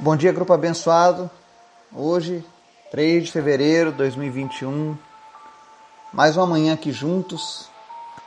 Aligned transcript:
Bom 0.00 0.14
dia, 0.14 0.30
grupo 0.30 0.52
abençoado. 0.52 1.28
Hoje, 1.92 2.46
3 2.92 3.24
de 3.24 3.32
fevereiro 3.32 3.90
de 3.90 3.96
2021, 3.98 4.96
mais 6.12 6.36
uma 6.36 6.46
manhã 6.46 6.74
aqui 6.74 6.92
juntos, 6.92 7.68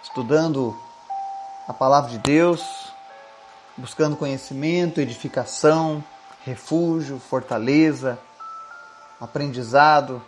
estudando 0.04 0.78
a 1.70 1.72
palavra 1.72 2.12
de 2.12 2.18
Deus, 2.18 2.62
buscando 3.78 4.18
conhecimento, 4.18 5.00
edificação, 5.00 6.04
refúgio, 6.44 7.18
fortaleza, 7.20 8.20
aprendizado 9.18 10.22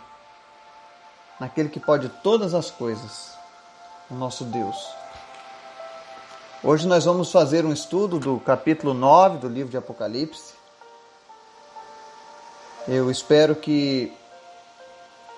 naquele 1.38 1.68
que 1.68 1.78
pode 1.78 2.08
todas 2.22 2.54
as 2.54 2.70
coisas, 2.70 3.36
o 4.10 4.14
nosso 4.14 4.44
Deus. 4.44 4.76
Hoje 6.62 6.88
nós 6.88 7.04
vamos 7.04 7.30
fazer 7.30 7.66
um 7.66 7.72
estudo 7.74 8.18
do 8.18 8.40
capítulo 8.40 8.94
9 8.94 9.36
do 9.36 9.48
livro 9.48 9.70
de 9.70 9.76
Apocalipse 9.76 10.53
eu 12.86 13.10
espero 13.10 13.56
que 13.56 14.12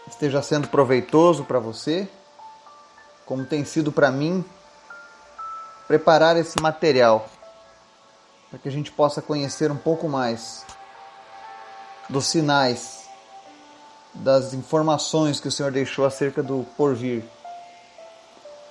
esteja 0.09 0.43
sendo 0.43 0.69
proveitoso 0.69 1.45
para 1.45 1.61
você, 1.61 2.09
como 3.25 3.45
tem 3.45 3.65
sido 3.65 3.93
para 3.93 4.11
mim, 4.11 4.45
preparar 5.87 6.37
esse 6.37 6.61
material 6.61 7.29
para 8.51 8.59
que 8.59 8.69
a 8.69 8.73
gente 8.73 8.91
possa 8.91 9.23
conhecer 9.23 9.71
um 9.71 9.77
pouco 9.77 10.09
mais 10.09 10.65
dos 12.09 12.27
sinais, 12.27 13.09
das 14.15 14.53
informações 14.53 15.39
que 15.41 15.49
o 15.49 15.53
Senhor 15.53 15.71
deixou 15.71 16.05
acerca 16.05 16.43
do 16.43 16.65
porvir. 16.77 17.25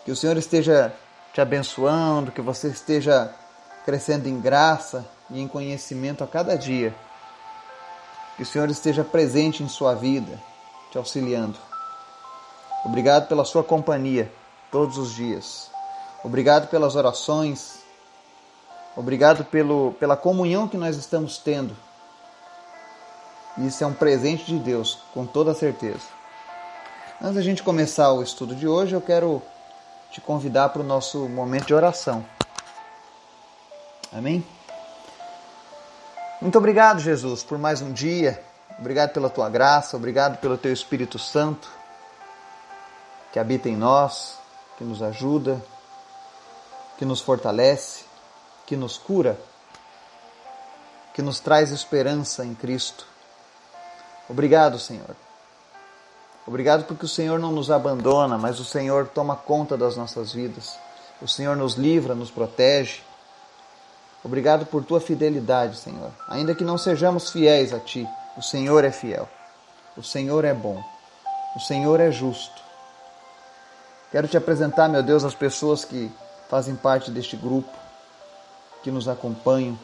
Que 0.03 0.11
o 0.11 0.15
Senhor 0.15 0.37
esteja 0.37 0.93
te 1.33 1.39
abençoando, 1.39 2.31
que 2.31 2.41
você 2.41 2.69
esteja 2.69 3.33
crescendo 3.85 4.27
em 4.27 4.39
graça 4.39 5.05
e 5.29 5.41
em 5.41 5.47
conhecimento 5.47 6.23
a 6.23 6.27
cada 6.27 6.57
dia 6.57 6.93
que 8.35 8.43
o 8.43 8.45
Senhor 8.45 8.69
esteja 8.69 9.03
presente 9.03 9.63
em 9.63 9.67
sua 9.67 9.93
vida, 9.93 10.41
te 10.91 10.97
auxiliando. 10.97 11.57
Obrigado 12.83 13.27
pela 13.27 13.45
sua 13.45 13.63
companhia 13.63 14.31
todos 14.71 14.97
os 14.97 15.13
dias. 15.13 15.71
Obrigado 16.23 16.67
pelas 16.67 16.95
orações. 16.95 17.79
Obrigado 18.95 19.43
pelo, 19.45 19.93
pela 19.99 20.15
comunhão 20.15 20.67
que 20.67 20.77
nós 20.77 20.95
estamos 20.95 21.37
tendo. 21.37 21.75
Isso 23.57 23.83
é 23.83 23.87
um 23.87 23.93
presente 23.93 24.45
de 24.45 24.59
Deus, 24.59 24.99
com 25.13 25.25
toda 25.25 25.53
certeza. 25.53 26.03
Antes 27.21 27.35
da 27.35 27.41
gente 27.41 27.63
começar 27.63 28.11
o 28.11 28.21
estudo 28.21 28.53
de 28.53 28.67
hoje, 28.67 28.93
eu 28.93 29.01
quero 29.01 29.41
te 30.11 30.19
convidar 30.19 30.69
para 30.69 30.81
o 30.81 30.85
nosso 30.85 31.29
momento 31.29 31.67
de 31.67 31.73
oração. 31.73 32.25
Amém? 34.11 34.45
Muito 36.45 36.59
obrigado, 36.59 36.99
Jesus, 36.99 37.41
por 37.41 37.57
mais 37.57 37.81
um 37.81 37.91
dia. 37.91 38.39
Obrigado 38.77 39.09
pela 39.13 39.31
tua 39.31 39.49
graça, 39.49 39.97
obrigado 39.97 40.37
pelo 40.37 40.55
teu 40.55 40.71
Espírito 40.71 41.17
Santo 41.17 41.67
que 43.33 43.39
habita 43.39 43.67
em 43.67 43.75
nós, 43.75 44.37
que 44.77 44.83
nos 44.83 45.01
ajuda, 45.01 45.59
que 46.99 47.03
nos 47.03 47.19
fortalece, 47.19 48.03
que 48.67 48.75
nos 48.75 48.95
cura, 48.95 49.39
que 51.15 51.23
nos 51.23 51.39
traz 51.39 51.71
esperança 51.71 52.45
em 52.45 52.53
Cristo. 52.53 53.07
Obrigado, 54.29 54.77
Senhor. 54.77 55.15
Obrigado 56.45 56.83
porque 56.83 57.05
o 57.05 57.09
Senhor 57.09 57.39
não 57.39 57.51
nos 57.51 57.71
abandona, 57.71 58.37
mas 58.37 58.59
o 58.59 58.65
Senhor 58.65 59.07
toma 59.07 59.35
conta 59.35 59.75
das 59.75 59.97
nossas 59.97 60.31
vidas. 60.31 60.77
O 61.19 61.27
Senhor 61.27 61.57
nos 61.57 61.73
livra, 61.73 62.13
nos 62.13 62.29
protege 62.29 63.01
Obrigado 64.25 64.65
por 64.65 64.83
tua 64.83 64.99
fidelidade, 64.99 65.77
Senhor. 65.77 66.09
Ainda 66.27 66.55
que 66.55 66.63
não 66.63 66.79
sejamos 66.79 67.29
fiéis 67.29 67.71
a 67.71 67.79
ti, 67.79 68.09
o 68.35 68.41
Senhor 68.41 68.83
é 68.83 68.89
fiel. 68.89 69.29
O 69.95 70.01
Senhor 70.01 70.43
é 70.43 70.51
bom. 70.51 70.83
O 71.55 71.59
Senhor 71.59 71.99
é 71.99 72.11
justo. 72.11 72.59
Quero 74.11 74.27
te 74.27 74.35
apresentar, 74.35 74.89
meu 74.89 75.03
Deus, 75.03 75.23
as 75.23 75.35
pessoas 75.35 75.85
que 75.85 76.11
fazem 76.49 76.75
parte 76.75 77.11
deste 77.11 77.37
grupo, 77.37 77.69
que 78.81 78.89
nos 78.89 79.07
acompanham. 79.07 79.77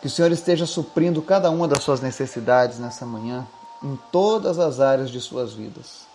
Que 0.00 0.06
o 0.06 0.10
Senhor 0.10 0.32
esteja 0.32 0.64
suprindo 0.64 1.20
cada 1.20 1.50
uma 1.50 1.68
das 1.68 1.82
suas 1.82 2.00
necessidades 2.00 2.78
nessa 2.78 3.04
manhã, 3.04 3.46
em 3.82 3.98
todas 4.10 4.58
as 4.58 4.80
áreas 4.80 5.10
de 5.10 5.20
suas 5.20 5.52
vidas. 5.52 6.06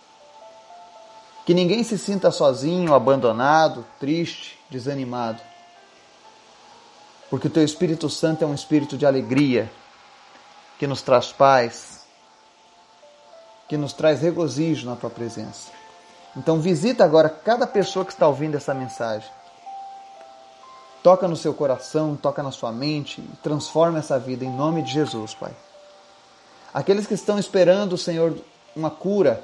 Que 1.46 1.54
ninguém 1.54 1.84
se 1.84 1.96
sinta 1.96 2.32
sozinho, 2.32 2.92
abandonado, 2.92 3.86
triste, 4.00 4.58
desanimado 4.68 5.40
porque 7.32 7.48
o 7.48 7.50
teu 7.50 7.64
Espírito 7.64 8.10
Santo 8.10 8.44
é 8.44 8.46
um 8.46 8.52
espírito 8.52 8.94
de 8.94 9.06
alegria, 9.06 9.72
que 10.78 10.86
nos 10.86 11.00
traz 11.00 11.32
paz, 11.32 12.04
que 13.66 13.74
nos 13.78 13.94
traz 13.94 14.20
regozijo 14.20 14.86
na 14.86 14.96
tua 14.96 15.08
presença. 15.08 15.70
Então 16.36 16.60
visita 16.60 17.02
agora 17.02 17.30
cada 17.30 17.66
pessoa 17.66 18.04
que 18.04 18.12
está 18.12 18.28
ouvindo 18.28 18.58
essa 18.58 18.74
mensagem. 18.74 19.30
Toca 21.02 21.26
no 21.26 21.34
seu 21.34 21.54
coração, 21.54 22.16
toca 22.16 22.42
na 22.42 22.50
sua 22.50 22.70
mente 22.70 23.22
e 23.22 23.36
transforma 23.36 24.00
essa 24.00 24.18
vida 24.18 24.44
em 24.44 24.54
nome 24.54 24.82
de 24.82 24.92
Jesus, 24.92 25.32
Pai. 25.32 25.52
Aqueles 26.74 27.06
que 27.06 27.14
estão 27.14 27.38
esperando, 27.38 27.96
Senhor, 27.96 28.36
uma 28.76 28.90
cura, 28.90 29.42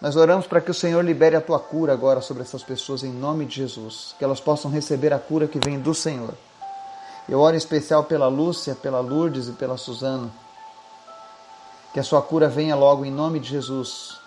nós 0.00 0.16
oramos 0.16 0.48
para 0.48 0.60
que 0.60 0.72
o 0.72 0.74
Senhor 0.74 1.04
libere 1.04 1.36
a 1.36 1.40
tua 1.40 1.60
cura 1.60 1.92
agora 1.92 2.20
sobre 2.20 2.42
essas 2.42 2.64
pessoas 2.64 3.04
em 3.04 3.12
nome 3.12 3.44
de 3.44 3.54
Jesus, 3.54 4.12
que 4.18 4.24
elas 4.24 4.40
possam 4.40 4.72
receber 4.72 5.12
a 5.12 5.20
cura 5.20 5.46
que 5.46 5.60
vem 5.64 5.78
do 5.78 5.94
Senhor. 5.94 6.34
Eu 7.28 7.40
oro 7.40 7.54
em 7.54 7.58
especial 7.58 8.04
pela 8.04 8.28
Lúcia, 8.28 8.74
pela 8.74 9.00
Lourdes 9.00 9.48
e 9.48 9.52
pela 9.52 9.78
Suzana. 9.78 10.30
Que 11.92 12.00
a 12.00 12.02
sua 12.02 12.20
cura 12.20 12.48
venha 12.48 12.76
logo 12.76 13.04
em 13.04 13.10
nome 13.10 13.40
de 13.40 13.48
Jesus. 13.48 14.18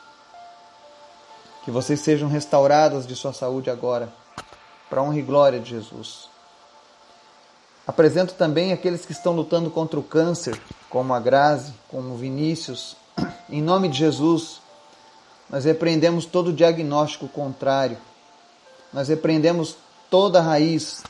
Que 1.64 1.70
vocês 1.70 2.00
sejam 2.00 2.28
restauradas 2.28 3.06
de 3.06 3.16
sua 3.16 3.34
saúde 3.34 3.70
agora, 3.70 4.10
para 4.90 5.02
honra 5.02 5.20
e 5.20 5.22
glória 5.22 5.60
de 5.60 5.70
Jesus. 5.70 6.28
Apresento 7.86 8.34
também 8.34 8.74
aqueles 8.74 9.06
que 9.06 9.12
estão 9.12 9.34
lutando 9.34 9.70
contra 9.70 10.00
o 10.00 10.04
câncer, 10.04 10.60
como 10.90 11.14
a 11.14 11.20
Grazi, 11.20 11.74
como 11.90 12.14
o 12.14 12.18
Vinícius. 12.18 12.98
Em 13.50 13.62
nome 13.62 13.90
de 13.90 13.98
Jesus, 14.00 14.60
nós 15.50 15.66
repreendemos 15.66 16.26
todo 16.26 16.52
diagnóstico 16.52 17.28
contrário. 17.28 17.98
Nós 18.92 19.08
repreendemos 19.08 19.76
toda 20.10 20.42
raiz 20.42 21.04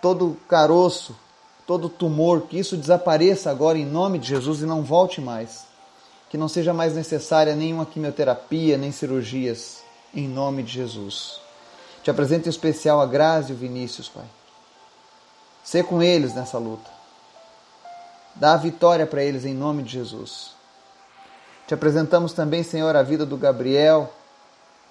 todo 0.00 0.36
caroço, 0.48 1.16
todo 1.66 1.88
tumor, 1.88 2.42
que 2.42 2.58
isso 2.58 2.76
desapareça 2.76 3.50
agora 3.50 3.78
em 3.78 3.86
nome 3.86 4.18
de 4.18 4.28
Jesus 4.28 4.60
e 4.60 4.66
não 4.66 4.82
volte 4.82 5.20
mais. 5.20 5.64
Que 6.28 6.38
não 6.38 6.48
seja 6.48 6.72
mais 6.72 6.94
necessária 6.94 7.54
nenhuma 7.54 7.86
quimioterapia, 7.86 8.78
nem 8.78 8.92
cirurgias, 8.92 9.82
em 10.14 10.28
nome 10.28 10.62
de 10.62 10.72
Jesus. 10.72 11.40
Te 12.02 12.10
apresento 12.10 12.48
em 12.48 12.50
especial 12.50 13.00
a 13.00 13.06
Grazi 13.06 13.52
e 13.52 13.54
o 13.54 13.58
Vinícius, 13.58 14.08
Pai. 14.08 14.24
Ser 15.62 15.84
com 15.84 16.02
eles 16.02 16.34
nessa 16.34 16.58
luta. 16.58 16.90
Dá 18.34 18.54
a 18.54 18.56
vitória 18.56 19.06
para 19.06 19.22
eles 19.22 19.44
em 19.44 19.54
nome 19.54 19.82
de 19.82 19.92
Jesus. 19.92 20.52
Te 21.66 21.74
apresentamos 21.74 22.32
também, 22.32 22.62
Senhor, 22.62 22.96
a 22.96 23.02
vida 23.02 23.26
do 23.26 23.36
Gabriel, 23.36 24.12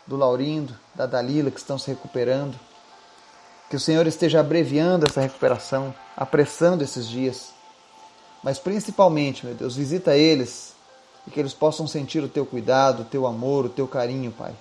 do 0.06 0.16
Laurindo, 0.16 0.74
da 0.96 1.06
Dalila, 1.06 1.52
que 1.52 1.60
estão 1.60 1.78
se 1.78 1.90
recuperando. 1.90 2.58
Que 3.70 3.76
o 3.76 3.80
Senhor 3.80 4.08
esteja 4.08 4.40
abreviando 4.40 5.06
essa 5.06 5.22
recuperação, 5.22 5.94
apressando 6.18 6.84
esses 6.84 7.08
dias. 7.08 7.54
Mas 8.44 8.58
principalmente, 8.58 9.46
meu 9.46 9.54
Deus, 9.54 9.76
visita 9.76 10.18
eles 10.18 10.74
e 11.28 11.32
que 11.32 11.40
eles 11.40 11.54
possam 11.54 11.88
sentir 11.88 12.24
o 12.24 12.30
teu 12.30 12.46
cuidado, 12.46 13.02
o 13.02 13.06
teu 13.06 13.28
amor, 13.28 13.66
o 13.66 13.70
teu 13.70 13.88
carinho, 13.88 14.32
Pai. 14.32 14.54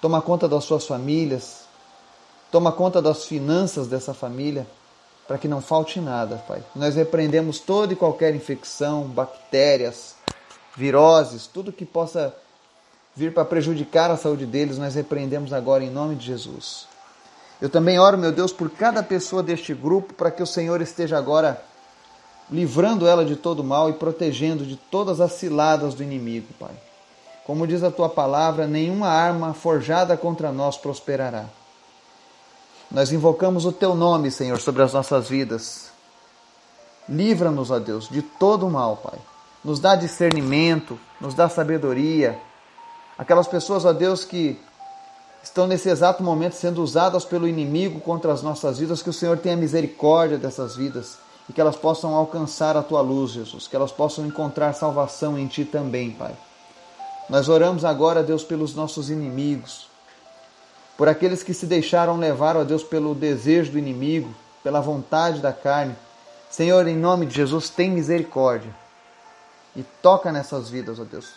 Toma 0.00 0.22
conta 0.22 0.48
das 0.48 0.64
suas 0.64 0.86
famílias, 0.86 1.64
toma 2.50 2.70
conta 2.70 3.02
das 3.02 3.24
finanças 3.24 3.88
dessa 3.88 4.14
família, 4.14 4.66
para 5.26 5.38
que 5.38 5.48
não 5.48 5.60
falte 5.60 6.00
nada, 6.00 6.36
Pai. 6.46 6.62
Nós 6.74 6.94
repreendemos 6.94 7.58
toda 7.58 7.92
e 7.92 7.96
qualquer 7.96 8.34
infecção, 8.34 9.02
bactérias, 9.02 10.14
viroses, 10.76 11.46
tudo 11.46 11.72
que 11.72 11.84
possa 11.84 12.34
vir 13.16 13.32
para 13.32 13.44
prejudicar 13.44 14.10
a 14.10 14.16
saúde 14.16 14.44
deles, 14.44 14.78
nós 14.78 14.94
repreendemos 14.94 15.52
agora 15.52 15.82
em 15.82 15.90
nome 15.90 16.14
de 16.14 16.26
Jesus. 16.26 16.86
Eu 17.60 17.70
também 17.70 17.98
oro, 17.98 18.18
meu 18.18 18.32
Deus, 18.32 18.52
por 18.52 18.70
cada 18.70 19.02
pessoa 19.02 19.42
deste 19.42 19.72
grupo, 19.72 20.14
para 20.14 20.30
que 20.30 20.42
o 20.42 20.46
Senhor 20.46 20.80
esteja 20.82 21.16
agora 21.16 21.62
livrando 22.50 23.06
ela 23.06 23.24
de 23.24 23.34
todo 23.34 23.64
mal 23.64 23.88
e 23.90 23.94
protegendo 23.94 24.64
de 24.64 24.76
todas 24.76 25.20
as 25.20 25.32
ciladas 25.32 25.94
do 25.94 26.02
inimigo, 26.02 26.48
Pai. 26.58 26.74
Como 27.44 27.66
diz 27.66 27.82
a 27.82 27.90
tua 27.90 28.08
palavra, 28.08 28.66
nenhuma 28.66 29.08
arma 29.08 29.54
forjada 29.54 30.16
contra 30.16 30.52
nós 30.52 30.76
prosperará. 30.76 31.46
Nós 32.90 33.10
invocamos 33.12 33.64
o 33.64 33.72
teu 33.72 33.94
nome, 33.94 34.30
Senhor, 34.30 34.60
sobre 34.60 34.82
as 34.82 34.92
nossas 34.92 35.28
vidas. 35.28 35.90
Livra-nos, 37.08 37.70
ó 37.70 37.78
Deus, 37.78 38.08
de 38.08 38.22
todo 38.22 38.68
mal, 38.68 38.96
Pai. 38.96 39.18
Nos 39.64 39.80
dá 39.80 39.96
discernimento, 39.96 40.98
nos 41.20 41.34
dá 41.34 41.48
sabedoria. 41.48 42.38
Aquelas 43.18 43.48
pessoas, 43.48 43.84
ó 43.84 43.92
Deus, 43.92 44.24
que 44.24 44.60
estão 45.46 45.66
nesse 45.68 45.88
exato 45.88 46.24
momento 46.24 46.54
sendo 46.54 46.82
usadas 46.82 47.24
pelo 47.24 47.46
inimigo 47.46 48.00
contra 48.00 48.32
as 48.32 48.42
nossas 48.42 48.78
vidas, 48.78 49.00
que 49.00 49.10
o 49.10 49.12
Senhor 49.12 49.38
tenha 49.38 49.56
misericórdia 49.56 50.36
dessas 50.36 50.74
vidas 50.74 51.18
e 51.48 51.52
que 51.52 51.60
elas 51.60 51.76
possam 51.76 52.16
alcançar 52.16 52.76
a 52.76 52.82
tua 52.82 53.00
luz, 53.00 53.30
Jesus, 53.30 53.68
que 53.68 53.76
elas 53.76 53.92
possam 53.92 54.26
encontrar 54.26 54.72
salvação 54.72 55.38
em 55.38 55.46
ti 55.46 55.64
também, 55.64 56.10
Pai. 56.10 56.36
Nós 57.30 57.48
oramos 57.48 57.84
agora, 57.84 58.24
Deus, 58.24 58.42
pelos 58.42 58.74
nossos 58.74 59.08
inimigos, 59.08 59.88
por 60.96 61.08
aqueles 61.08 61.44
que 61.44 61.54
se 61.54 61.66
deixaram 61.66 62.18
levar, 62.18 62.56
ó 62.56 62.64
Deus, 62.64 62.82
pelo 62.82 63.14
desejo 63.14 63.70
do 63.70 63.78
inimigo, 63.78 64.34
pela 64.64 64.80
vontade 64.80 65.40
da 65.40 65.52
carne. 65.52 65.94
Senhor, 66.50 66.88
em 66.88 66.96
nome 66.96 67.24
de 67.24 67.36
Jesus, 67.36 67.70
tem 67.70 67.88
misericórdia 67.88 68.74
e 69.76 69.84
toca 70.02 70.32
nessas 70.32 70.68
vidas, 70.68 70.98
ó 70.98 71.04
Deus, 71.04 71.34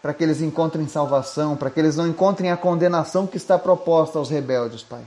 para 0.00 0.14
que 0.14 0.22
eles 0.22 0.40
encontrem 0.40 0.86
salvação, 0.86 1.56
para 1.56 1.70
que 1.70 1.80
eles 1.80 1.96
não 1.96 2.06
encontrem 2.06 2.50
a 2.50 2.56
condenação 2.56 3.26
que 3.26 3.36
está 3.36 3.58
proposta 3.58 4.18
aos 4.18 4.30
rebeldes, 4.30 4.82
Pai. 4.82 5.02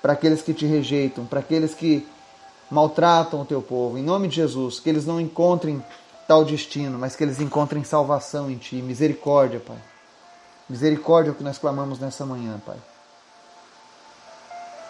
Para 0.00 0.12
aqueles 0.12 0.42
que 0.42 0.54
te 0.54 0.66
rejeitam, 0.66 1.26
para 1.26 1.40
aqueles 1.40 1.74
que 1.74 2.06
maltratam 2.70 3.40
o 3.40 3.44
teu 3.44 3.60
povo, 3.60 3.98
em 3.98 4.02
nome 4.02 4.28
de 4.28 4.36
Jesus, 4.36 4.78
que 4.78 4.88
eles 4.88 5.04
não 5.04 5.20
encontrem 5.20 5.82
tal 6.26 6.44
destino, 6.44 6.98
mas 6.98 7.16
que 7.16 7.24
eles 7.24 7.40
encontrem 7.40 7.84
salvação 7.84 8.50
em 8.50 8.56
Ti, 8.56 8.76
misericórdia, 8.76 9.60
Pai. 9.60 9.78
Misericórdia 10.68 11.30
é 11.30 11.32
o 11.32 11.34
que 11.34 11.44
nós 11.44 11.58
clamamos 11.58 11.98
nessa 11.98 12.24
manhã, 12.26 12.60
Pai. 12.64 12.76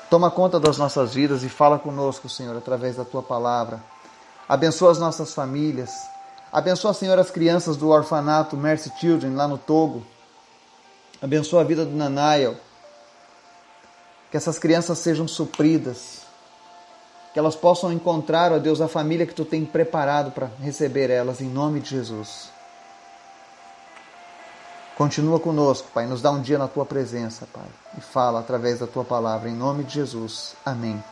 Toma 0.08 0.30
conta 0.30 0.60
das 0.60 0.78
nossas 0.78 1.14
vidas 1.14 1.42
e 1.42 1.48
fala 1.48 1.78
conosco, 1.78 2.28
Senhor, 2.28 2.56
através 2.56 2.96
da 2.96 3.04
tua 3.04 3.22
palavra. 3.22 3.82
Abençoa 4.48 4.92
as 4.92 4.98
nossas 4.98 5.34
famílias. 5.34 5.90
Abençoa, 6.52 6.94
Senhor, 6.94 7.18
as 7.18 7.30
crianças 7.30 7.76
do 7.76 7.88
orfanato 7.88 8.56
Mercy 8.56 8.92
Children 8.98 9.34
lá 9.34 9.48
no 9.48 9.58
Togo. 9.58 10.06
Abençoa 11.20 11.62
a 11.62 11.64
vida 11.64 11.84
do 11.84 11.94
Nanael. 11.94 12.56
Que 14.30 14.36
essas 14.36 14.58
crianças 14.58 14.98
sejam 14.98 15.26
supridas. 15.26 16.22
Que 17.32 17.38
elas 17.38 17.56
possam 17.56 17.92
encontrar, 17.92 18.52
ó 18.52 18.58
Deus, 18.58 18.80
a 18.80 18.88
família 18.88 19.26
que 19.26 19.34
tu 19.34 19.44
tem 19.44 19.64
preparado 19.64 20.30
para 20.30 20.50
receber 20.60 21.10
elas, 21.10 21.40
em 21.40 21.48
nome 21.48 21.80
de 21.80 21.90
Jesus. 21.90 22.48
Continua 24.96 25.38
conosco, 25.38 25.88
Pai. 25.92 26.06
Nos 26.06 26.22
dá 26.22 26.30
um 26.30 26.40
dia 26.40 26.56
na 26.56 26.66
tua 26.66 26.86
presença, 26.86 27.46
Pai. 27.52 27.66
E 27.98 28.00
fala 28.00 28.40
através 28.40 28.78
da 28.78 28.86
tua 28.86 29.04
palavra, 29.04 29.50
em 29.50 29.54
nome 29.54 29.84
de 29.84 29.94
Jesus. 29.94 30.54
Amém. 30.64 31.02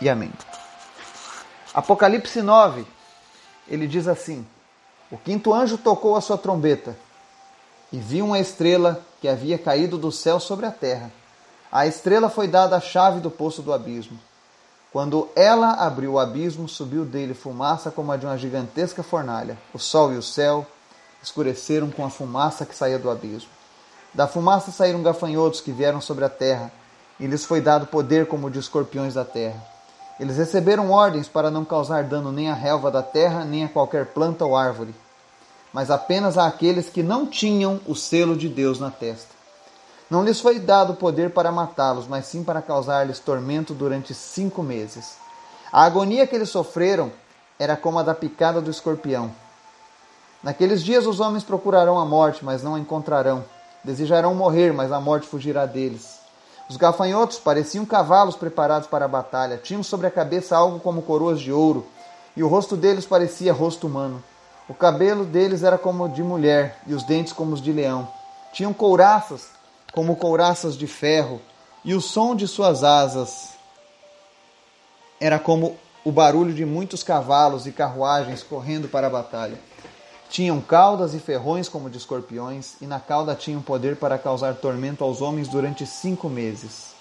E 0.00 0.08
amém. 0.08 0.32
Apocalipse 1.72 2.42
9, 2.42 2.84
ele 3.68 3.86
diz 3.86 4.08
assim: 4.08 4.46
O 5.10 5.16
quinto 5.16 5.52
anjo 5.52 5.78
tocou 5.78 6.16
a 6.16 6.20
sua 6.20 6.38
trombeta 6.38 6.96
e 7.92 7.98
viu 7.98 8.26
uma 8.26 8.38
estrela 8.38 9.00
que 9.20 9.28
havia 9.28 9.58
caído 9.58 9.96
do 9.96 10.10
céu 10.10 10.38
sobre 10.40 10.66
a 10.66 10.70
terra. 10.70 11.10
A 11.70 11.86
estrela 11.86 12.28
foi 12.28 12.48
dada 12.48 12.76
a 12.76 12.80
chave 12.80 13.20
do 13.20 13.30
poço 13.30 13.62
do 13.62 13.72
abismo. 13.72 14.18
Quando 14.92 15.28
ela 15.36 15.72
abriu 15.72 16.12
o 16.12 16.18
abismo, 16.18 16.68
subiu 16.68 17.04
dele 17.04 17.34
fumaça 17.34 17.90
como 17.90 18.12
a 18.12 18.16
de 18.16 18.24
uma 18.24 18.38
gigantesca 18.38 19.02
fornalha. 19.02 19.58
O 19.74 19.78
sol 19.78 20.12
e 20.12 20.16
o 20.16 20.22
céu 20.22 20.66
escureceram 21.22 21.90
com 21.90 22.04
a 22.04 22.10
fumaça 22.10 22.64
que 22.64 22.74
saía 22.74 22.98
do 22.98 23.10
abismo. 23.10 23.50
Da 24.14 24.26
fumaça 24.26 24.70
saíram 24.70 25.02
gafanhotos 25.02 25.60
que 25.60 25.72
vieram 25.72 26.00
sobre 26.00 26.24
a 26.24 26.28
terra, 26.30 26.72
e 27.20 27.26
lhes 27.26 27.44
foi 27.44 27.60
dado 27.60 27.86
poder 27.86 28.26
como 28.26 28.50
de 28.50 28.58
escorpiões 28.58 29.14
da 29.14 29.24
terra. 29.24 29.75
Eles 30.18 30.38
receberam 30.38 30.90
ordens 30.90 31.28
para 31.28 31.50
não 31.50 31.64
causar 31.64 32.04
dano 32.04 32.32
nem 32.32 32.50
à 32.50 32.54
relva 32.54 32.90
da 32.90 33.02
terra, 33.02 33.44
nem 33.44 33.64
a 33.64 33.68
qualquer 33.68 34.06
planta 34.06 34.44
ou 34.44 34.56
árvore, 34.56 34.94
mas 35.72 35.90
apenas 35.90 36.38
àqueles 36.38 36.88
que 36.88 37.02
não 37.02 37.26
tinham 37.26 37.80
o 37.86 37.94
selo 37.94 38.34
de 38.34 38.48
Deus 38.48 38.80
na 38.80 38.90
testa. 38.90 39.34
Não 40.08 40.24
lhes 40.24 40.40
foi 40.40 40.58
dado 40.58 40.94
poder 40.94 41.30
para 41.30 41.52
matá-los, 41.52 42.06
mas 42.06 42.26
sim 42.26 42.42
para 42.42 42.62
causar-lhes 42.62 43.18
tormento 43.18 43.74
durante 43.74 44.14
cinco 44.14 44.62
meses. 44.62 45.16
A 45.70 45.82
agonia 45.84 46.26
que 46.26 46.34
eles 46.34 46.48
sofreram 46.48 47.12
era 47.58 47.76
como 47.76 47.98
a 47.98 48.02
da 48.02 48.14
picada 48.14 48.60
do 48.60 48.70
escorpião. 48.70 49.32
Naqueles 50.42 50.82
dias 50.82 51.06
os 51.06 51.18
homens 51.18 51.42
procurarão 51.42 51.98
a 51.98 52.04
morte, 52.04 52.44
mas 52.44 52.62
não 52.62 52.76
a 52.76 52.78
encontrarão. 52.78 53.44
Desejarão 53.82 54.34
morrer, 54.34 54.72
mas 54.72 54.92
a 54.92 55.00
morte 55.00 55.26
fugirá 55.26 55.66
deles. 55.66 56.25
Os 56.68 56.76
gafanhotos 56.76 57.38
pareciam 57.38 57.86
cavalos 57.86 58.34
preparados 58.34 58.88
para 58.88 59.04
a 59.04 59.08
batalha. 59.08 59.56
Tinham 59.56 59.82
sobre 59.82 60.06
a 60.06 60.10
cabeça 60.10 60.56
algo 60.56 60.80
como 60.80 61.02
coroas 61.02 61.40
de 61.40 61.52
ouro, 61.52 61.86
e 62.36 62.42
o 62.42 62.48
rosto 62.48 62.76
deles 62.76 63.06
parecia 63.06 63.52
rosto 63.52 63.86
humano. 63.86 64.22
O 64.68 64.74
cabelo 64.74 65.24
deles 65.24 65.62
era 65.62 65.78
como 65.78 66.08
de 66.08 66.22
mulher, 66.22 66.78
e 66.86 66.92
os 66.92 67.04
dentes 67.04 67.32
como 67.32 67.52
os 67.54 67.62
de 67.62 67.72
leão. 67.72 68.08
Tinham 68.52 68.72
couraças, 68.72 69.48
como 69.92 70.16
couraças 70.16 70.76
de 70.76 70.86
ferro, 70.86 71.40
e 71.84 71.94
o 71.94 72.00
som 72.00 72.34
de 72.34 72.48
suas 72.48 72.82
asas 72.82 73.50
era 75.20 75.38
como 75.38 75.76
o 76.04 76.10
barulho 76.12 76.52
de 76.52 76.64
muitos 76.64 77.02
cavalos 77.02 77.66
e 77.66 77.72
carruagens 77.72 78.42
correndo 78.42 78.88
para 78.88 79.06
a 79.06 79.10
batalha. 79.10 79.58
Tinham 80.28 80.60
caudas 80.60 81.14
e 81.14 81.18
ferrões 81.18 81.68
como 81.68 81.88
de 81.88 81.98
escorpiões, 81.98 82.74
e 82.80 82.86
na 82.86 83.00
cauda 83.00 83.34
tinham 83.34 83.62
poder 83.62 83.96
para 83.96 84.18
causar 84.18 84.54
tormento 84.54 85.04
aos 85.04 85.22
homens 85.22 85.48
durante 85.48 85.86
cinco 85.86 86.28
meses. 86.28 86.94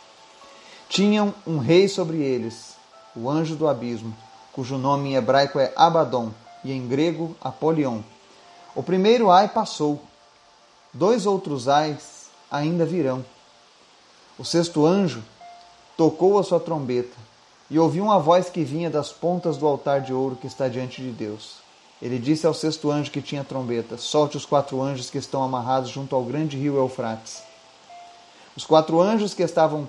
Tinham 0.87 1.33
um 1.45 1.57
rei 1.57 1.87
sobre 1.87 2.17
eles, 2.17 2.75
o 3.15 3.29
anjo 3.29 3.55
do 3.55 3.67
abismo, 3.67 4.15
cujo 4.53 4.77
nome 4.77 5.09
em 5.09 5.15
hebraico 5.15 5.59
é 5.59 5.73
Abaddon 5.75 6.31
e 6.63 6.71
em 6.71 6.87
grego 6.87 7.35
Apolion. 7.41 8.01
O 8.75 8.83
primeiro 8.83 9.31
ai 9.31 9.47
passou, 9.47 10.01
dois 10.93 11.25
outros 11.25 11.67
ais 11.67 12.27
ainda 12.51 12.85
virão. 12.85 13.25
O 14.37 14.45
sexto 14.45 14.85
anjo 14.85 15.23
tocou 15.97 16.37
a 16.37 16.43
sua 16.43 16.59
trombeta 16.59 17.17
e 17.69 17.79
ouviu 17.79 18.03
uma 18.03 18.19
voz 18.19 18.49
que 18.49 18.63
vinha 18.63 18.89
das 18.89 19.11
pontas 19.11 19.57
do 19.57 19.65
altar 19.65 20.01
de 20.01 20.13
ouro 20.13 20.35
que 20.35 20.47
está 20.47 20.67
diante 20.67 21.01
de 21.01 21.11
Deus. 21.11 21.64
Ele 22.01 22.19
disse 22.19 22.45
ao 22.45 22.53
sexto 22.53 22.91
anjo 22.91 23.11
que 23.11 23.21
tinha 23.21 23.43
trombeta: 23.43 23.97
Solte 23.97 24.37
os 24.37 24.45
quatro 24.45 24.81
anjos 24.81 25.09
que 25.09 25.17
estão 25.17 25.43
amarrados 25.43 25.89
junto 25.89 26.15
ao 26.15 26.23
grande 26.23 26.57
rio 26.57 26.77
Eufrates. 26.77 27.41
Os 28.55 28.65
quatro 28.65 29.01
anjos 29.01 29.33
que 29.33 29.43
estavam 29.43 29.87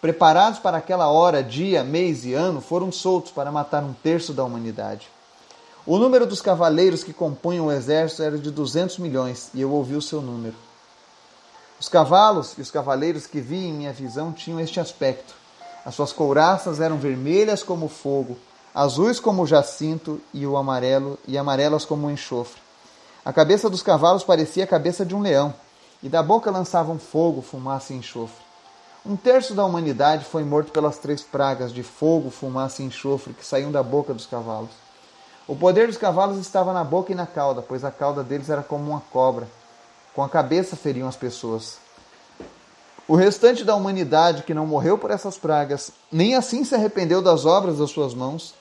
preparados 0.00 0.58
para 0.58 0.78
aquela 0.78 1.08
hora, 1.08 1.42
dia, 1.42 1.82
mês 1.82 2.24
e 2.24 2.34
ano 2.34 2.60
foram 2.60 2.92
soltos 2.92 3.32
para 3.32 3.50
matar 3.50 3.82
um 3.82 3.92
terço 3.92 4.32
da 4.32 4.44
humanidade. 4.44 5.08
O 5.84 5.98
número 5.98 6.26
dos 6.26 6.40
cavaleiros 6.40 7.02
que 7.02 7.12
compunham 7.12 7.66
o 7.66 7.72
exército 7.72 8.22
era 8.22 8.38
de 8.38 8.50
duzentos 8.50 8.98
milhões, 8.98 9.50
e 9.54 9.60
eu 9.60 9.72
ouvi 9.72 9.96
o 9.96 10.02
seu 10.02 10.20
número. 10.20 10.54
Os 11.80 11.88
cavalos 11.88 12.54
e 12.58 12.60
os 12.60 12.70
cavaleiros 12.70 13.26
que 13.26 13.40
vi 13.40 13.66
em 13.66 13.72
minha 13.72 13.92
visão 13.92 14.32
tinham 14.32 14.60
este 14.60 14.80
aspecto. 14.80 15.34
As 15.84 15.94
suas 15.94 16.12
couraças 16.12 16.80
eram 16.80 16.98
vermelhas 16.98 17.62
como 17.62 17.88
fogo, 17.88 18.36
azuis 18.74 19.18
como 19.18 19.42
o 19.42 19.46
jacinto 19.46 20.20
e 20.32 20.46
o 20.46 20.56
amarelo, 20.56 21.18
e 21.26 21.36
amarelas 21.36 21.84
como 21.84 22.06
o 22.06 22.10
enxofre. 22.10 22.60
A 23.24 23.32
cabeça 23.32 23.68
dos 23.68 23.82
cavalos 23.82 24.24
parecia 24.24 24.64
a 24.64 24.66
cabeça 24.66 25.04
de 25.04 25.14
um 25.14 25.20
leão, 25.20 25.54
e 26.02 26.08
da 26.08 26.22
boca 26.22 26.50
lançavam 26.50 26.98
fogo, 26.98 27.42
fumaça 27.42 27.92
e 27.92 27.96
enxofre. 27.96 28.48
Um 29.04 29.16
terço 29.16 29.54
da 29.54 29.64
humanidade 29.64 30.24
foi 30.24 30.44
morto 30.44 30.72
pelas 30.72 30.98
três 30.98 31.22
pragas 31.22 31.72
de 31.72 31.82
fogo, 31.82 32.30
fumaça 32.30 32.82
e 32.82 32.84
enxofre 32.84 33.32
que 33.32 33.44
saíam 33.44 33.72
da 33.72 33.82
boca 33.82 34.12
dos 34.12 34.26
cavalos. 34.26 34.70
O 35.46 35.56
poder 35.56 35.86
dos 35.86 35.96
cavalos 35.96 36.38
estava 36.38 36.74
na 36.74 36.84
boca 36.84 37.10
e 37.10 37.14
na 37.14 37.26
cauda, 37.26 37.62
pois 37.62 37.84
a 37.84 37.90
cauda 37.90 38.22
deles 38.22 38.50
era 38.50 38.62
como 38.62 38.90
uma 38.90 39.00
cobra. 39.12 39.48
Com 40.14 40.22
a 40.22 40.28
cabeça 40.28 40.76
feriam 40.76 41.08
as 41.08 41.16
pessoas. 41.16 41.78
O 43.06 43.16
restante 43.16 43.64
da 43.64 43.74
humanidade 43.74 44.42
que 44.42 44.52
não 44.52 44.66
morreu 44.66 44.98
por 44.98 45.10
essas 45.10 45.38
pragas, 45.38 45.90
nem 46.12 46.34
assim 46.34 46.62
se 46.64 46.74
arrependeu 46.74 47.22
das 47.22 47.46
obras 47.46 47.78
das 47.78 47.90
suas 47.90 48.12
mãos, 48.12 48.54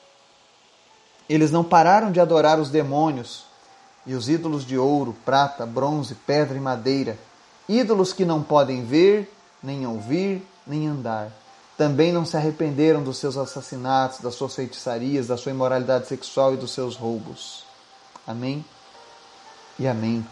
eles 1.29 1.51
não 1.51 1.63
pararam 1.63 2.11
de 2.11 2.19
adorar 2.19 2.59
os 2.59 2.69
demônios 2.69 3.45
e 4.05 4.13
os 4.13 4.29
ídolos 4.29 4.65
de 4.65 4.77
ouro, 4.77 5.15
prata, 5.25 5.65
bronze, 5.65 6.15
pedra 6.15 6.57
e 6.57 6.61
madeira, 6.61 7.17
ídolos 7.67 8.13
que 8.13 8.23
não 8.23 8.41
podem 8.41 8.85
ver, 8.85 9.31
nem 9.61 9.85
ouvir, 9.85 10.41
nem 10.65 10.87
andar. 10.87 11.31
Também 11.77 12.11
não 12.11 12.25
se 12.25 12.37
arrependeram 12.37 13.03
dos 13.03 13.17
seus 13.17 13.37
assassinatos, 13.37 14.19
das 14.19 14.35
suas 14.35 14.55
feitiçarias, 14.55 15.27
da 15.27 15.37
sua 15.37 15.51
imoralidade 15.51 16.07
sexual 16.07 16.53
e 16.53 16.57
dos 16.57 16.71
seus 16.71 16.95
roubos. 16.95 17.65
Amém 18.25 18.65
e 19.77 19.87
amém. 19.87 20.25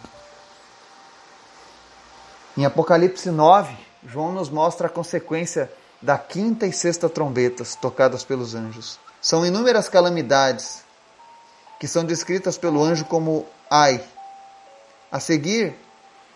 Em 2.58 2.66
Apocalipse 2.66 3.30
9, 3.30 3.76
João 4.08 4.32
nos 4.32 4.50
mostra 4.50 4.88
a 4.88 4.90
consequência 4.90 5.70
da 6.02 6.18
quinta 6.18 6.66
e 6.66 6.72
sexta 6.72 7.10
trombetas 7.10 7.76
tocadas 7.76 8.24
pelos 8.24 8.56
anjos. 8.56 8.98
São 9.22 9.46
inúmeras 9.46 9.90
calamidades 9.90 10.85
que 11.80 11.88
são 11.88 12.04
descritas 12.04 12.58
pelo 12.58 12.84
anjo 12.84 13.06
como 13.06 13.46
ai. 13.70 14.04
A 15.12 15.20
seguir, 15.20 15.76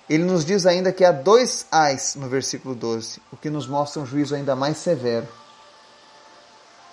ele 0.10 0.24
nos 0.24 0.44
diz 0.44 0.66
ainda 0.66 0.92
que 0.92 1.06
há 1.06 1.12
dois 1.12 1.66
ais 1.72 2.16
no 2.16 2.28
versículo 2.28 2.74
12, 2.74 3.22
o 3.32 3.38
que 3.38 3.50
nos 3.50 3.68
mostra 3.68 4.02
um 4.02 4.06
juízo 4.06 4.36
ainda 4.36 4.56
mais 4.56 4.78
severo. 4.78 5.28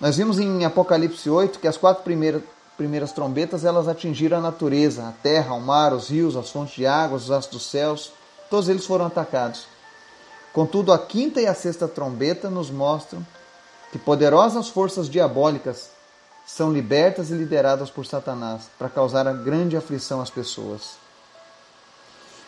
Nós 0.00 0.16
vimos 0.16 0.38
em 0.38 0.64
Apocalipse 0.64 1.30
8 1.30 1.58
que 1.58 1.66
as 1.66 1.78
quatro 1.78 2.04
primeiras, 2.04 2.42
primeiras 2.76 3.12
trombetas 3.12 3.64
elas 3.64 3.88
atingiram 3.88 4.38
a 4.38 4.42
natureza, 4.42 5.08
a 5.08 5.12
terra, 5.12 5.54
o 5.54 5.60
mar, 5.60 5.94
os 5.94 6.10
rios, 6.10 6.36
as 6.36 6.50
fontes 6.50 6.74
de 6.74 6.86
água, 6.86 7.16
os 7.16 7.30
astros 7.30 7.62
dos 7.62 7.70
céus, 7.70 8.12
todos 8.50 8.68
eles 8.68 8.84
foram 8.84 9.06
atacados. 9.06 9.66
Contudo, 10.52 10.92
a 10.92 10.98
quinta 10.98 11.40
e 11.40 11.46
a 11.46 11.54
sexta 11.54 11.88
trombeta 11.88 12.50
nos 12.50 12.70
mostram 12.70 13.26
que 13.90 13.98
poderosas 13.98 14.68
forças 14.68 15.08
diabólicas 15.08 15.90
são 16.46 16.72
libertas 16.72 17.30
e 17.30 17.34
lideradas 17.34 17.90
por 17.90 18.06
Satanás 18.06 18.70
para 18.78 18.88
causar 18.88 19.26
a 19.26 19.32
grande 19.32 19.76
aflição 19.76 20.20
às 20.20 20.30
pessoas. 20.30 21.04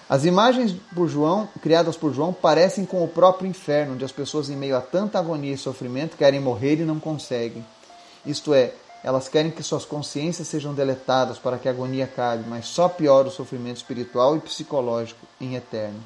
As 0.08 0.24
imagens 0.24 0.74
por 0.94 1.08
João, 1.08 1.46
criadas 1.60 1.96
por 1.96 2.14
João 2.14 2.32
parecem 2.32 2.86
com 2.86 3.04
o 3.04 3.08
próprio 3.08 3.48
inferno, 3.48 3.92
onde 3.92 4.04
as 4.04 4.12
pessoas, 4.12 4.48
em 4.48 4.56
meio 4.56 4.76
a 4.76 4.80
tanta 4.80 5.18
agonia 5.18 5.52
e 5.52 5.58
sofrimento, 5.58 6.16
querem 6.16 6.40
morrer 6.40 6.76
e 6.76 6.84
não 6.84 6.98
conseguem. 6.98 7.66
Isto 8.24 8.54
é, 8.54 8.72
elas 9.04 9.28
querem 9.28 9.50
que 9.50 9.62
suas 9.62 9.84
consciências 9.84 10.48
sejam 10.48 10.72
deletadas 10.72 11.36
para 11.38 11.58
que 11.58 11.68
a 11.68 11.72
agonia 11.72 12.04
acabe, 12.04 12.44
mas 12.48 12.66
só 12.66 12.88
piora 12.88 13.28
o 13.28 13.30
sofrimento 13.30 13.76
espiritual 13.76 14.36
e 14.36 14.40
psicológico 14.40 15.26
em 15.38 15.56
eterno. 15.56 16.02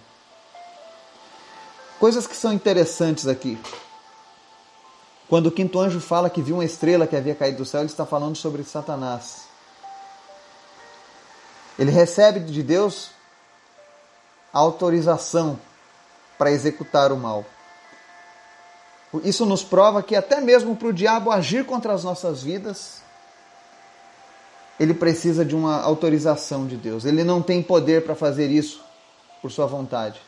Coisas 2.00 2.26
que 2.26 2.36
são 2.36 2.52
interessantes 2.52 3.28
aqui. 3.28 3.56
Quando 5.32 5.46
o 5.46 5.50
quinto 5.50 5.80
anjo 5.80 5.98
fala 5.98 6.28
que 6.28 6.42
viu 6.42 6.56
uma 6.56 6.64
estrela 6.64 7.06
que 7.06 7.16
havia 7.16 7.34
caído 7.34 7.56
do 7.56 7.64
céu, 7.64 7.80
ele 7.80 7.88
está 7.88 8.04
falando 8.04 8.36
sobre 8.36 8.62
Satanás. 8.64 9.46
Ele 11.78 11.90
recebe 11.90 12.38
de 12.40 12.62
Deus 12.62 13.12
a 14.52 14.58
autorização 14.58 15.58
para 16.36 16.50
executar 16.50 17.10
o 17.12 17.16
mal. 17.16 17.46
Isso 19.24 19.46
nos 19.46 19.64
prova 19.64 20.02
que 20.02 20.14
até 20.14 20.38
mesmo 20.38 20.76
para 20.76 20.88
o 20.88 20.92
diabo 20.92 21.30
agir 21.30 21.64
contra 21.64 21.94
as 21.94 22.04
nossas 22.04 22.42
vidas, 22.42 23.00
ele 24.78 24.92
precisa 24.92 25.46
de 25.46 25.56
uma 25.56 25.80
autorização 25.80 26.66
de 26.66 26.76
Deus. 26.76 27.06
Ele 27.06 27.24
não 27.24 27.40
tem 27.40 27.62
poder 27.62 28.04
para 28.04 28.14
fazer 28.14 28.50
isso 28.50 28.84
por 29.40 29.50
sua 29.50 29.64
vontade. 29.64 30.20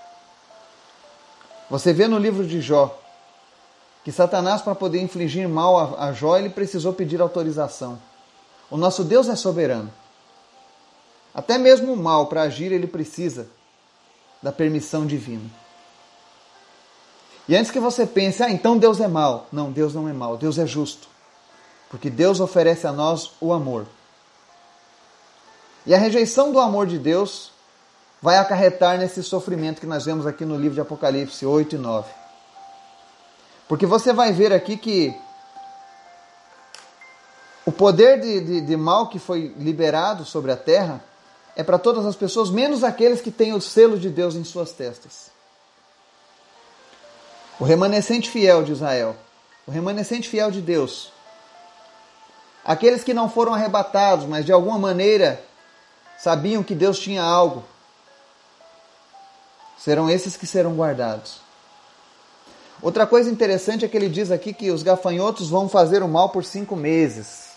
Você 1.69 1.93
vê 1.93 2.09
no 2.09 2.17
livro 2.17 2.47
de 2.47 2.63
Jó 2.63 3.04
que 4.05 4.13
Satanás, 4.13 4.61
para 4.61 4.75
poder 4.75 5.01
infligir 5.01 5.49
mal 5.49 5.99
a 5.99 6.13
Jó, 6.13 6.37
ele 6.37 6.51
precisou 6.51 6.93
pedir 6.93 7.23
autorização. 7.23 7.99
O 8.71 8.77
nosso 8.77 9.03
Deus 9.03 9.29
é 9.29 9.35
soberano. 9.35 9.91
Até 11.35 11.57
mesmo 11.57 11.95
o 11.95 11.97
mal, 11.97 12.27
para 12.27 12.43
agir, 12.43 12.71
ele 12.71 12.87
precisa 12.87 13.49
da 14.43 14.53
permissão 14.53 15.07
divina. 15.07 15.51
E 17.49 17.57
antes 17.57 17.71
que 17.71 17.81
você 17.81 18.07
pense, 18.07 18.43
ah, 18.43 18.51
então 18.51 18.77
Deus 18.77 19.01
é 19.01 19.09
mau. 19.09 19.47
Não, 19.51 19.73
Deus 19.73 19.95
não 19.95 20.09
é 20.09 20.13
mau, 20.13 20.37
Deus 20.37 20.59
é 20.59 20.67
justo. 20.67 21.09
Porque 21.89 22.11
Deus 22.11 22.41
oferece 22.41 22.87
a 22.87 22.93
nós 22.93 23.33
o 23.41 23.53
amor. 23.53 23.87
E 25.87 25.95
a 25.95 25.99
rejeição 25.99 26.53
do 26.53 26.61
amor 26.61 26.87
de 26.87 26.99
Deus 26.99 27.53
vai 28.21 28.37
acarretar 28.37 28.99
nesse 28.99 29.23
sofrimento 29.23 29.81
que 29.81 29.87
nós 29.87 30.05
vemos 30.05 30.27
aqui 30.27 30.45
no 30.45 30.57
livro 30.57 30.75
de 30.75 30.81
Apocalipse 30.81 31.45
8 31.45 31.75
e 31.75 31.79
9. 31.79 32.24
Porque 33.69 33.87
você 33.87 34.13
vai 34.13 34.33
ver 34.33 34.53
aqui 34.53 34.77
que 34.77 35.15
o 37.67 37.73
poder 37.73 38.21
de, 38.21 38.41
de, 38.41 38.61
de 38.61 38.77
mal 38.77 39.09
que 39.09 39.19
foi 39.19 39.55
liberado 39.59 40.25
sobre 40.25 40.53
a 40.53 40.57
terra 40.57 41.03
é 41.57 41.63
para 41.63 41.79
todas 41.79 42.05
as 42.05 42.17
pessoas, 42.17 42.51
menos 42.51 42.85
aqueles 42.85 43.21
que 43.21 43.31
têm 43.31 43.53
o 43.55 43.61
selo 43.61 43.99
de 43.99 44.11
Deus 44.11 44.35
em 44.35 44.45
suas 44.45 44.73
testas 44.73 45.35
o 47.59 47.65
remanescente 47.65 48.31
fiel 48.31 48.63
de 48.63 48.73
Israel, 48.73 49.17
o 49.67 49.71
remanescente 49.71 50.29
fiel 50.29 50.51
de 50.51 50.61
Deus. 50.61 51.13
Aqueles 52.65 53.05
que 53.05 53.15
não 53.15 53.29
foram 53.29 53.55
arrebatados, 53.55 54.27
mas 54.27 54.45
de 54.45 54.53
alguma 54.53 54.79
maneira 54.79 55.43
sabiam 56.19 56.63
que 56.63 56.75
Deus 56.75 56.99
tinha 56.99 57.23
algo, 57.23 57.65
serão 59.79 60.09
esses 60.09 60.37
que 60.37 60.47
serão 60.47 60.75
guardados. 60.75 61.44
Outra 62.85 63.07
coisa 63.07 63.31
interessante 63.31 63.83
é 63.83 63.89
que 63.89 63.97
ele 63.97 64.11
diz 64.11 64.31
aqui 64.31 64.53
que 64.53 64.71
os 64.71 64.83
gafanhotos 64.83 65.49
vão 65.49 65.71
fazer 65.71 66.03
o 66.03 66.09
mal 66.09 66.29
por 66.29 66.45
cinco 66.45 66.77
meses. 66.77 67.53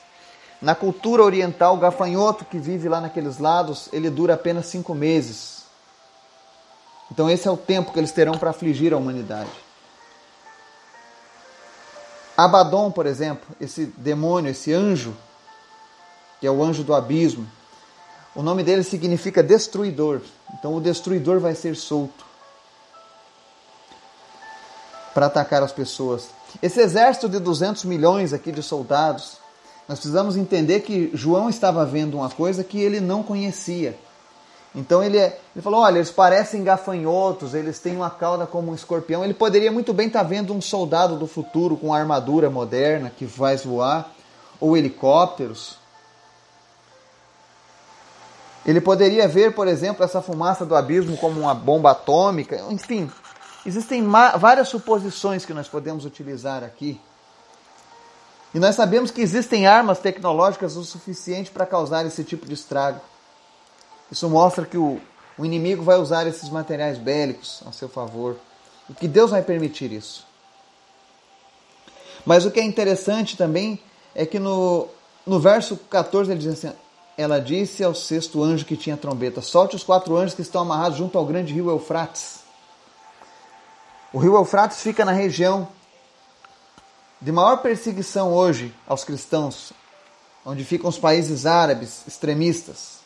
Na 0.62 0.74
cultura 0.74 1.22
oriental, 1.22 1.76
o 1.76 1.80
gafanhoto 1.80 2.46
que 2.46 2.58
vive 2.58 2.88
lá 2.88 3.02
naqueles 3.02 3.38
lados, 3.38 3.90
ele 3.92 4.10
dura 4.10 4.36
apenas 4.36 4.68
cinco 4.68 4.96
meses. 4.96 5.64
Então 7.12 7.30
esse 7.30 7.46
é 7.46 7.52
o 7.52 7.58
tempo 7.58 7.92
que 7.92 8.00
eles 8.00 8.14
terão 8.14 8.38
para 8.38 8.52
afligir 8.52 8.94
a 8.94 8.98
humanidade. 8.98 9.52
Abaddon, 12.38 12.90
por 12.90 13.06
exemplo, 13.06 13.54
esse 13.60 13.88
demônio, 13.98 14.52
esse 14.52 14.72
anjo, 14.72 15.14
que 16.40 16.48
é 16.48 16.52
o 16.52 16.64
anjo 16.64 16.86
do 16.86 16.96
abismo, 16.96 17.46
o 18.34 18.42
nome 18.42 18.64
dele 18.64 18.82
significa 18.82 19.44
destruidor. 19.44 20.22
Então 20.54 20.74
o 20.74 20.80
destruidor 20.80 21.42
vai 21.42 21.54
ser 21.54 21.76
solto 21.76 22.27
para 25.18 25.26
atacar 25.26 25.64
as 25.64 25.72
pessoas. 25.72 26.30
Esse 26.62 26.80
exército 26.80 27.28
de 27.28 27.40
200 27.40 27.86
milhões 27.86 28.34
aqui 28.34 28.52
de 28.52 28.62
soldados, 28.62 29.38
nós 29.90 29.98
precisamos 29.98 30.38
entender 30.38 30.82
que 30.82 31.10
João 31.12 31.50
estava 31.50 31.84
vendo 31.88 32.18
uma 32.18 32.30
coisa 32.30 32.64
que 32.64 32.80
ele 32.80 33.00
não 33.00 33.24
conhecia. 33.24 33.98
Então 34.76 35.04
ele, 35.04 35.18
ele 35.18 35.34
falou: 35.64 35.80
olha, 35.80 35.98
eles 35.98 36.12
parecem 36.12 36.64
gafanhotos, 36.64 37.56
eles 37.56 37.80
têm 37.80 37.96
uma 37.96 38.12
cauda 38.12 38.46
como 38.46 38.72
um 38.72 38.76
escorpião. 38.76 39.24
Ele 39.24 39.34
poderia 39.34 39.72
muito 39.72 39.92
bem 39.92 40.06
estar 40.06 40.20
tá 40.20 40.26
vendo 40.30 40.54
um 40.54 40.62
soldado 40.62 41.16
do 41.16 41.26
futuro 41.26 41.76
com 41.76 41.92
armadura 41.92 42.48
moderna 42.48 43.10
que 43.10 43.26
vai 43.26 43.58
voar, 43.58 44.12
ou 44.60 44.78
helicópteros. 44.78 45.80
Ele 48.64 48.80
poderia 48.80 49.28
ver, 49.28 49.56
por 49.56 49.68
exemplo, 49.68 50.06
essa 50.06 50.22
fumaça 50.22 50.64
do 50.64 50.76
abismo 50.76 51.18
como 51.18 51.40
uma 51.40 51.56
bomba 51.56 51.90
atômica. 51.90 52.62
Enfim, 52.70 53.10
existem 53.68 54.08
várias 54.40 54.70
suposições 54.70 55.46
que 55.46 55.54
nós 55.54 55.68
podemos 55.68 56.06
utilizar 56.06 56.64
aqui. 56.64 57.00
E 58.54 58.60
nós 58.60 58.76
sabemos 58.76 59.12
que 59.12 59.22
existem 59.22 59.68
armas 59.68 60.00
tecnológicas 60.00 60.78
o 60.78 60.86
suficiente 60.86 61.52
para 61.52 61.66
causar 61.66 62.06
esse 62.06 62.24
tipo 62.24 62.46
de 62.46 62.54
estrago. 62.54 63.02
Isso 64.10 64.30
mostra 64.30 64.66
que 64.66 64.78
o, 64.78 65.02
o 65.38 65.46
inimigo 65.46 65.84
vai 65.84 65.98
usar 65.98 66.26
esses 66.28 66.50
materiais 66.50 66.98
bélicos 66.98 67.62
a 67.68 67.74
seu 67.74 67.90
favor 67.90 68.38
e 68.90 68.94
que 68.94 69.08
Deus 69.08 69.32
vai 69.32 69.42
permitir 69.42 69.92
isso. 69.92 70.26
Mas 72.26 72.46
o 72.46 72.52
que 72.52 72.62
é 72.62 72.64
interessante 72.64 73.36
também 73.36 73.82
é 74.16 74.26
que 74.26 74.40
no, 74.40 74.88
no 75.26 75.42
verso 75.42 75.76
14 75.76 76.32
ele 76.32 76.40
diz 76.40 76.54
assim: 76.54 76.76
Ela 77.18 77.40
disse 77.40 77.84
ao 77.84 77.94
sexto 77.94 78.42
anjo 78.42 78.66
que 78.66 78.78
tinha 78.78 78.96
trombeta: 78.96 79.42
Solte 79.42 79.76
os 79.76 79.84
quatro 79.84 80.16
anjos 80.16 80.34
que 80.34 80.42
estão 80.42 80.62
amarrados 80.62 80.98
junto 80.98 81.18
ao 81.18 81.26
grande 81.26 81.54
rio 81.54 81.70
Eufrates. 81.70 82.47
O 84.14 84.20
rio 84.20 84.36
Eufrates 84.36 84.82
fica 84.82 85.04
na 85.04 85.12
região 85.12 85.68
de 87.22 87.32
maior 87.32 87.58
perseguição 87.58 88.32
hoje 88.32 88.74
aos 88.88 89.04
cristãos, 89.04 89.74
onde 90.46 90.64
ficam 90.64 90.90
os 90.90 90.98
países 90.98 91.46
árabes 91.46 92.08
extremistas. 92.08 93.00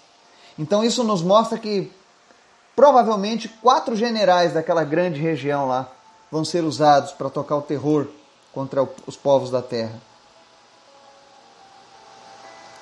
Então 0.59 0.83
isso 0.83 1.03
nos 1.03 1.23
mostra 1.23 1.57
que 1.57 1.91
provavelmente 2.75 3.49
quatro 3.49 3.95
generais 3.95 4.53
daquela 4.53 4.83
grande 4.83 5.19
região 5.19 5.67
lá 5.67 5.89
vão 6.31 6.45
ser 6.45 6.63
usados 6.63 7.11
para 7.13 7.29
tocar 7.29 7.55
o 7.55 7.61
terror 7.61 8.07
contra 8.53 8.87
os 9.07 9.15
povos 9.15 9.49
da 9.49 9.61
terra. 9.61 9.99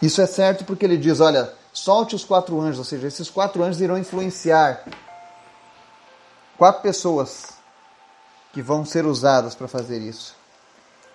Isso 0.01 0.21
é 0.21 0.25
certo 0.25 0.65
porque 0.65 0.83
ele 0.83 0.97
diz: 0.97 1.19
olha, 1.21 1.53
solte 1.71 2.15
os 2.15 2.25
quatro 2.25 2.59
anjos, 2.59 2.79
ou 2.79 2.85
seja, 2.85 3.07
esses 3.07 3.29
quatro 3.29 3.63
anjos 3.63 3.81
irão 3.81 3.97
influenciar 3.97 4.83
quatro 6.57 6.81
pessoas 6.81 7.58
que 8.53 8.61
vão 8.61 8.85
ser 8.85 9.05
usadas 9.05 9.55
para 9.55 9.67
fazer 9.67 9.99
isso. 9.99 10.35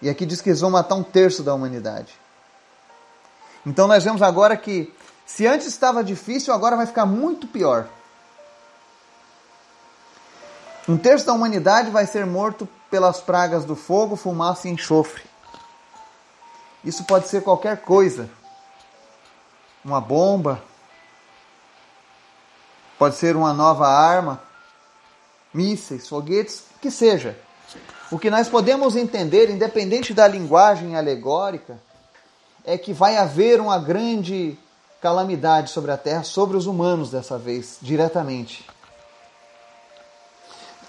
E 0.00 0.08
aqui 0.08 0.26
diz 0.26 0.40
que 0.40 0.50
eles 0.50 0.60
vão 0.60 0.70
matar 0.70 0.94
um 0.94 1.02
terço 1.02 1.42
da 1.42 1.54
humanidade. 1.54 2.12
Então 3.66 3.86
nós 3.86 4.04
vemos 4.04 4.22
agora 4.22 4.56
que 4.56 4.92
se 5.24 5.46
antes 5.46 5.66
estava 5.66 6.04
difícil, 6.04 6.52
agora 6.52 6.76
vai 6.76 6.86
ficar 6.86 7.06
muito 7.06 7.46
pior. 7.46 7.88
Um 10.86 10.98
terço 10.98 11.24
da 11.24 11.32
humanidade 11.32 11.90
vai 11.90 12.06
ser 12.06 12.26
morto 12.26 12.68
pelas 12.90 13.20
pragas 13.20 13.64
do 13.64 13.74
fogo, 13.74 14.16
fumaça 14.16 14.68
e 14.68 14.70
enxofre. 14.70 15.22
Isso 16.84 17.04
pode 17.04 17.26
ser 17.28 17.42
qualquer 17.42 17.80
coisa. 17.80 18.28
Uma 19.82 20.00
bomba, 20.00 20.62
pode 22.98 23.16
ser 23.16 23.34
uma 23.34 23.54
nova 23.54 23.88
arma, 23.88 24.42
mísseis, 25.52 26.06
foguetes, 26.06 26.64
que 26.84 26.90
seja. 26.90 27.34
O 28.12 28.18
que 28.18 28.28
nós 28.28 28.46
podemos 28.46 28.94
entender, 28.94 29.48
independente 29.48 30.12
da 30.12 30.28
linguagem 30.28 30.96
alegórica, 30.96 31.78
é 32.62 32.76
que 32.76 32.92
vai 32.92 33.16
haver 33.16 33.58
uma 33.58 33.78
grande 33.78 34.58
calamidade 35.00 35.70
sobre 35.70 35.90
a 35.90 35.96
terra, 35.96 36.22
sobre 36.24 36.58
os 36.58 36.66
humanos 36.66 37.10
dessa 37.10 37.38
vez, 37.38 37.78
diretamente. 37.80 38.66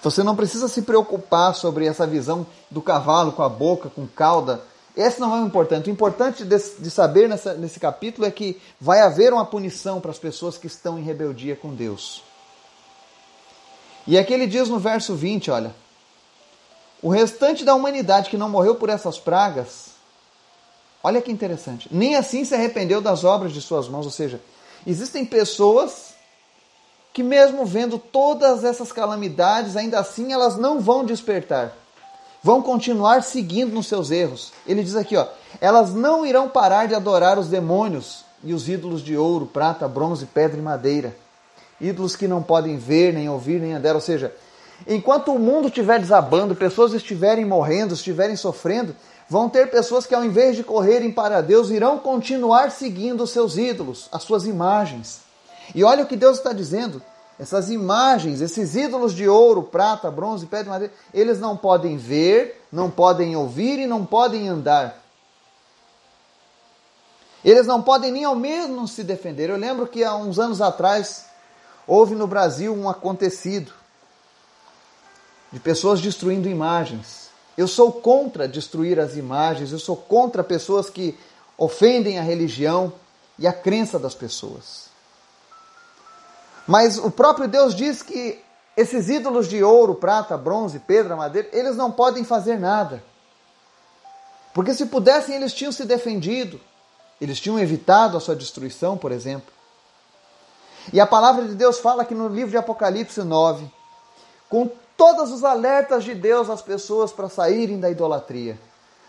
Você 0.02 0.22
não 0.22 0.36
precisa 0.36 0.68
se 0.68 0.82
preocupar 0.82 1.54
sobre 1.54 1.86
essa 1.86 2.06
visão 2.06 2.46
do 2.70 2.82
cavalo 2.82 3.32
com 3.32 3.42
a 3.42 3.48
boca, 3.48 3.88
com 3.88 4.06
cauda. 4.06 4.60
Esse 4.94 5.18
não 5.18 5.34
é 5.34 5.40
o 5.40 5.46
importante. 5.46 5.88
O 5.88 5.92
importante 5.92 6.44
de, 6.44 6.90
saber 6.90 7.26
nessa, 7.26 7.54
nesse 7.54 7.80
capítulo 7.80 8.26
é 8.26 8.30
que 8.30 8.60
vai 8.78 9.00
haver 9.00 9.32
uma 9.32 9.46
punição 9.46 9.98
para 9.98 10.10
as 10.10 10.18
pessoas 10.18 10.58
que 10.58 10.66
estão 10.66 10.98
em 10.98 11.02
rebeldia 11.02 11.56
com 11.56 11.74
Deus. 11.74 12.22
E 14.06 14.18
aqui 14.18 14.34
ele 14.34 14.46
diz 14.46 14.68
no 14.68 14.78
verso 14.78 15.14
20, 15.14 15.50
olha, 15.50 15.74
o 17.02 17.08
restante 17.08 17.64
da 17.64 17.74
humanidade 17.74 18.30
que 18.30 18.36
não 18.36 18.48
morreu 18.48 18.74
por 18.76 18.88
essas 18.88 19.18
pragas 19.18 19.96
Olha 21.06 21.22
que 21.22 21.30
interessante. 21.30 21.88
Nem 21.88 22.16
assim 22.16 22.44
se 22.44 22.52
arrependeu 22.52 23.00
das 23.00 23.22
obras 23.22 23.52
de 23.52 23.62
suas 23.62 23.88
mãos. 23.88 24.06
Ou 24.06 24.10
seja, 24.10 24.40
existem 24.84 25.24
pessoas 25.24 26.16
que, 27.12 27.22
mesmo 27.22 27.64
vendo 27.64 27.96
todas 27.96 28.64
essas 28.64 28.90
calamidades, 28.90 29.76
ainda 29.76 30.00
assim 30.00 30.32
elas 30.32 30.56
não 30.56 30.80
vão 30.80 31.04
despertar. 31.04 31.72
Vão 32.42 32.60
continuar 32.60 33.22
seguindo 33.22 33.72
nos 33.72 33.86
seus 33.86 34.10
erros. 34.10 34.52
Ele 34.66 34.82
diz 34.82 34.96
aqui, 34.96 35.16
ó, 35.16 35.28
elas 35.60 35.94
não 35.94 36.26
irão 36.26 36.48
parar 36.48 36.88
de 36.88 36.94
adorar 36.96 37.38
os 37.38 37.46
demônios 37.46 38.24
e 38.42 38.52
os 38.52 38.68
ídolos 38.68 39.00
de 39.00 39.16
ouro, 39.16 39.46
prata, 39.46 39.86
bronze, 39.86 40.26
pedra 40.26 40.58
e 40.58 40.62
madeira. 40.62 41.16
Ídolos 41.80 42.16
que 42.16 42.26
não 42.26 42.42
podem 42.42 42.78
ver, 42.78 43.14
nem 43.14 43.28
ouvir, 43.28 43.60
nem 43.60 43.74
andar. 43.74 43.94
Ou 43.94 44.00
seja, 44.00 44.34
enquanto 44.86 45.32
o 45.32 45.38
mundo 45.38 45.68
estiver 45.68 46.00
desabando, 46.00 46.56
pessoas 46.56 46.92
estiverem 46.92 47.44
morrendo, 47.44 47.94
estiverem 47.94 48.36
sofrendo, 48.36 48.94
Vão 49.28 49.48
ter 49.48 49.70
pessoas 49.70 50.06
que, 50.06 50.14
ao 50.14 50.24
invés 50.24 50.54
de 50.54 50.62
correrem 50.62 51.10
para 51.10 51.40
Deus, 51.40 51.70
irão 51.70 51.98
continuar 51.98 52.70
seguindo 52.70 53.24
os 53.24 53.30
seus 53.30 53.56
ídolos, 53.56 54.08
as 54.12 54.22
suas 54.22 54.46
imagens. 54.46 55.20
E 55.74 55.82
olha 55.82 56.04
o 56.04 56.06
que 56.06 56.16
Deus 56.16 56.38
está 56.38 56.52
dizendo: 56.52 57.02
essas 57.38 57.68
imagens, 57.68 58.40
esses 58.40 58.76
ídolos 58.76 59.12
de 59.12 59.28
ouro, 59.28 59.64
prata, 59.64 60.10
bronze, 60.12 60.46
pedra 60.46 60.66
e 60.66 60.70
madeira, 60.70 60.94
eles 61.12 61.40
não 61.40 61.56
podem 61.56 61.96
ver, 61.96 62.64
não 62.70 62.88
podem 62.88 63.34
ouvir 63.34 63.80
e 63.80 63.86
não 63.86 64.06
podem 64.06 64.48
andar. 64.48 65.02
Eles 67.44 67.66
não 67.66 67.82
podem 67.82 68.12
nem 68.12 68.24
ao 68.24 68.36
menos 68.36 68.92
se 68.92 69.02
defender. 69.02 69.50
Eu 69.50 69.56
lembro 69.56 69.88
que 69.88 70.04
há 70.04 70.14
uns 70.14 70.38
anos 70.38 70.60
atrás 70.60 71.26
houve 71.86 72.14
no 72.14 72.26
Brasil 72.28 72.72
um 72.72 72.88
acontecido 72.88 73.72
de 75.52 75.60
pessoas 75.60 76.00
destruindo 76.00 76.48
imagens. 76.48 77.30
Eu 77.56 77.66
sou 77.66 77.90
contra 77.92 78.46
destruir 78.46 79.00
as 79.00 79.16
imagens, 79.16 79.72
eu 79.72 79.78
sou 79.78 79.96
contra 79.96 80.44
pessoas 80.44 80.90
que 80.90 81.18
ofendem 81.56 82.18
a 82.18 82.22
religião 82.22 82.92
e 83.38 83.46
a 83.46 83.52
crença 83.52 83.98
das 83.98 84.14
pessoas. 84.14 84.86
Mas 86.66 86.98
o 86.98 87.10
próprio 87.10 87.48
Deus 87.48 87.74
diz 87.74 88.02
que 88.02 88.42
esses 88.76 89.08
ídolos 89.08 89.48
de 89.48 89.62
ouro, 89.62 89.94
prata, 89.94 90.36
bronze, 90.36 90.78
pedra, 90.80 91.16
madeira, 91.16 91.48
eles 91.52 91.76
não 91.76 91.90
podem 91.90 92.24
fazer 92.24 92.58
nada. 92.58 93.02
Porque 94.52 94.74
se 94.74 94.86
pudessem, 94.86 95.34
eles 95.34 95.54
tinham 95.54 95.72
se 95.72 95.84
defendido, 95.84 96.60
eles 97.20 97.40
tinham 97.40 97.58
evitado 97.58 98.16
a 98.16 98.20
sua 98.20 98.36
destruição, 98.36 98.98
por 98.98 99.12
exemplo. 99.12 99.52
E 100.92 101.00
a 101.00 101.06
palavra 101.06 101.46
de 101.46 101.54
Deus 101.54 101.78
fala 101.78 102.04
que 102.04 102.14
no 102.14 102.28
livro 102.28 102.50
de 102.50 102.56
Apocalipse 102.56 103.22
9, 103.22 103.70
com 104.48 104.70
todos 104.96 105.30
os 105.30 105.44
alertas 105.44 106.04
de 106.04 106.14
Deus 106.14 106.48
às 106.48 106.62
pessoas 106.62 107.12
para 107.12 107.28
saírem 107.28 107.78
da 107.78 107.90
idolatria. 107.90 108.58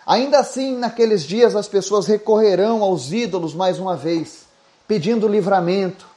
Ainda 0.06 0.40
assim, 0.40 0.78
naqueles 0.78 1.24
dias, 1.24 1.56
as 1.56 1.68
pessoas 1.68 2.08
recorrerão 2.08 2.82
aos 2.82 3.12
ídolos 3.12 3.54
mais 3.54 3.78
uma 3.80 3.96
vez, 3.96 4.46
pedindo 4.88 5.28
livramento, 5.28 6.08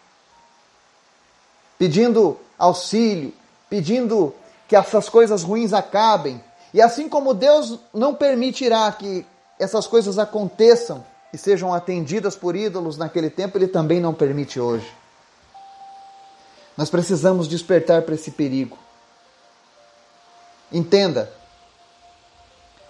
pedindo 1.77 2.37
auxílio, 2.59 3.33
pedindo 3.69 4.35
que 4.69 4.77
essas 4.77 5.09
coisas 5.09 5.43
ruins 5.43 5.73
acabem. 5.73 6.41
E 6.73 6.81
assim 6.81 7.09
como 7.09 7.35
Deus 7.35 7.81
não 7.93 8.15
permitirá 8.15 8.91
que 8.93 9.27
essas 9.59 9.87
coisas 9.87 10.19
aconteçam 10.19 11.05
e 11.33 11.39
sejam 11.39 11.75
atendidas 11.75 12.37
por 12.37 12.55
ídolos 12.55 12.97
naquele 12.97 13.31
tempo, 13.31 13.59
Ele 13.59 13.67
também 13.67 14.01
não 14.01 14.15
permite 14.15 14.61
hoje. 14.61 14.87
Nós 16.77 16.89
precisamos 16.89 17.49
despertar 17.49 18.03
para 18.03 18.15
esse 18.15 18.31
perigo. 18.31 18.79
Entenda, 20.73 21.33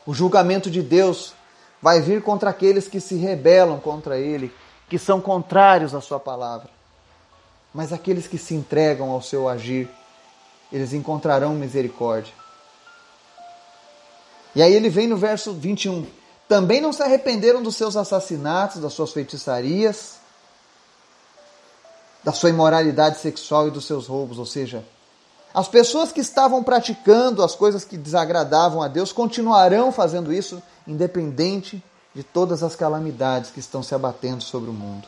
o 0.06 0.12
julgamento 0.12 0.70
de 0.70 0.82
Deus 0.82 1.34
vai 1.80 2.00
vir 2.00 2.22
contra 2.22 2.50
aqueles 2.50 2.88
que 2.88 3.00
se 3.00 3.14
rebelam 3.14 3.80
contra 3.80 4.18
Ele, 4.18 4.52
que 4.88 4.98
são 4.98 5.20
contrários 5.20 5.94
à 5.94 6.00
Sua 6.00 6.20
palavra. 6.20 6.68
Mas 7.72 7.92
aqueles 7.92 8.26
que 8.26 8.36
se 8.36 8.54
entregam 8.54 9.10
ao 9.10 9.22
seu 9.22 9.48
agir, 9.48 9.88
eles 10.72 10.92
encontrarão 10.92 11.54
misericórdia. 11.54 12.34
E 14.54 14.62
aí 14.62 14.74
ele 14.74 14.88
vem 14.88 15.06
no 15.06 15.16
verso 15.16 15.52
21. 15.52 16.06
Também 16.48 16.80
não 16.80 16.92
se 16.92 17.02
arrependeram 17.02 17.62
dos 17.62 17.76
seus 17.76 17.96
assassinatos, 17.96 18.82
das 18.82 18.92
suas 18.92 19.12
feitiçarias, 19.12 20.18
da 22.24 22.32
sua 22.32 22.50
imoralidade 22.50 23.18
sexual 23.20 23.68
e 23.68 23.70
dos 23.70 23.86
seus 23.86 24.08
roubos, 24.08 24.38
ou 24.38 24.46
seja, 24.46 24.84
as 25.52 25.66
pessoas 25.66 26.12
que 26.12 26.20
estavam 26.20 26.62
praticando 26.62 27.42
as 27.42 27.54
coisas 27.54 27.84
que 27.84 27.96
desagradavam 27.96 28.82
a 28.82 28.88
Deus 28.88 29.12
continuarão 29.12 29.90
fazendo 29.90 30.32
isso, 30.32 30.62
independente 30.86 31.82
de 32.14 32.22
todas 32.22 32.62
as 32.62 32.76
calamidades 32.76 33.50
que 33.50 33.60
estão 33.60 33.82
se 33.82 33.94
abatendo 33.94 34.42
sobre 34.42 34.70
o 34.70 34.72
mundo. 34.72 35.06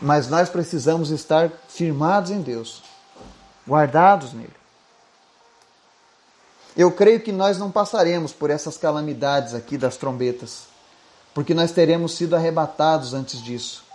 Mas 0.00 0.28
nós 0.28 0.48
precisamos 0.48 1.10
estar 1.10 1.50
firmados 1.68 2.30
em 2.30 2.40
Deus, 2.40 2.82
guardados 3.66 4.32
nele. 4.32 4.56
Eu 6.76 6.92
creio 6.92 7.20
que 7.20 7.32
nós 7.32 7.58
não 7.58 7.70
passaremos 7.70 8.32
por 8.32 8.50
essas 8.50 8.76
calamidades 8.76 9.52
aqui 9.52 9.76
das 9.76 9.96
trombetas, 9.96 10.68
porque 11.34 11.52
nós 11.52 11.72
teremos 11.72 12.12
sido 12.12 12.36
arrebatados 12.36 13.12
antes 13.12 13.42
disso. 13.42 13.87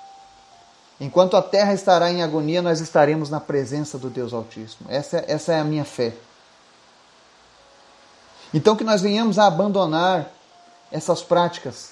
Enquanto 1.04 1.36
a 1.36 1.42
terra 1.42 1.74
estará 1.74 2.10
em 2.10 2.24
agonia, 2.24 2.62
nós 2.62 2.80
estaremos 2.80 3.30
na 3.30 3.42
presença 3.42 3.98
do 3.98 4.10
Deus 4.10 4.32
Altíssimo. 4.32 4.90
Essa, 4.90 5.22
essa 5.28 5.52
é 5.52 5.60
a 5.60 5.64
minha 5.66 5.84
fé. 5.84 6.14
Então, 8.54 8.74
que 8.74 8.86
nós 8.86 9.02
venhamos 9.02 9.38
a 9.38 9.46
abandonar 9.46 10.32
essas 10.90 11.22
práticas 11.22 11.90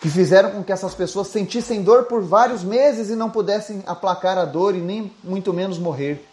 que 0.00 0.10
fizeram 0.10 0.50
com 0.50 0.64
que 0.64 0.72
essas 0.72 0.92
pessoas 0.92 1.28
sentissem 1.28 1.84
dor 1.84 2.06
por 2.06 2.20
vários 2.20 2.64
meses 2.64 3.10
e 3.10 3.14
não 3.14 3.30
pudessem 3.30 3.84
aplacar 3.86 4.36
a 4.36 4.44
dor 4.44 4.74
e 4.74 4.80
nem 4.80 5.14
muito 5.22 5.52
menos 5.52 5.78
morrer. 5.78 6.28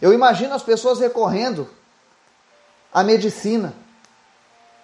Eu 0.00 0.14
imagino 0.14 0.54
as 0.54 0.62
pessoas 0.62 1.00
recorrendo 1.00 1.68
à 2.90 3.04
medicina. 3.04 3.74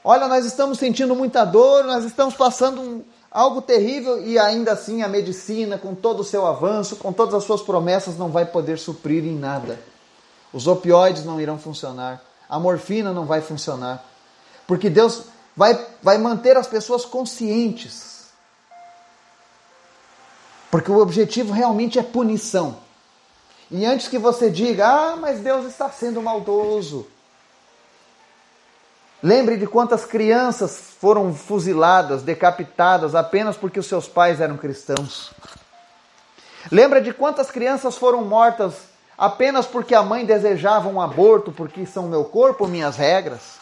Olha, 0.05 0.29
nós 0.29 0.45
estamos 0.45 0.79
sentindo 0.79 1.17
muita 1.17 1.47
dor, 1.47 1.85
nós 1.85 2.05
estamos 2.05 2.35
passando 2.35 3.07
algo 3.35 3.61
terrível 3.61 4.25
e 4.25 4.39
ainda 4.39 4.73
assim 4.73 5.03
a 5.03 5.09
medicina, 5.09 5.77
com 5.77 5.93
todo 5.93 6.21
o 6.21 6.25
seu 6.25 6.47
avanço, 6.47 6.95
com 6.95 7.13
todas 7.13 7.35
as 7.35 7.43
suas 7.43 7.61
promessas, 7.61 8.17
não 8.17 8.31
vai 8.31 8.47
poder 8.47 8.79
suprir 8.79 9.25
em 9.25 9.37
nada. 9.37 9.81
Os 10.53 10.69
opioides 10.69 11.25
não 11.25 11.41
irão 11.41 11.59
funcionar, 11.59 12.23
a 12.49 12.61
morfina 12.61 13.13
não 13.13 13.27
vai 13.27 13.41
funcionar, 13.41 14.05
porque 14.69 14.89
Deus 14.89 15.25
vai, 15.57 15.85
vai 16.01 16.17
manter 16.17 16.57
as 16.57 16.69
pessoas 16.69 17.05
conscientes. 17.05 18.29
Porque 20.71 20.91
o 20.91 20.99
objetivo 20.99 21.53
realmente 21.53 21.99
é 21.99 22.03
punição. 22.05 22.79
E 23.71 23.85
antes 23.85 24.07
que 24.07 24.19
você 24.19 24.49
diga, 24.49 24.87
ah, 24.87 25.17
mas 25.17 25.41
Deus 25.41 25.67
está 25.67 25.91
sendo 25.91 26.23
maldoso, 26.23 27.07
Lembre 29.25 29.57
de 29.57 29.67
quantas 29.67 30.05
crianças 30.05 30.79
foram 31.01 31.33
fuziladas, 31.33 32.23
decapitadas 32.23 33.15
apenas 33.15 33.57
porque 33.57 33.81
os 33.81 33.87
seus 33.87 34.07
pais 34.07 34.39
eram 34.39 34.59
cristãos. 34.59 35.33
Lembra 36.71 37.01
de 37.01 37.11
quantas 37.11 37.51
crianças 37.51 37.97
foram 37.97 38.23
mortas 38.23 38.75
apenas 39.17 39.65
porque 39.65 39.95
a 39.95 40.03
mãe 40.03 40.27
desejava 40.27 40.91
um 40.91 41.01
aborto, 41.01 41.51
porque 41.51 41.87
são 41.87 42.07
meu 42.07 42.27
corpo, 42.27 42.69
minhas 42.69 42.97
regras. 42.99 43.55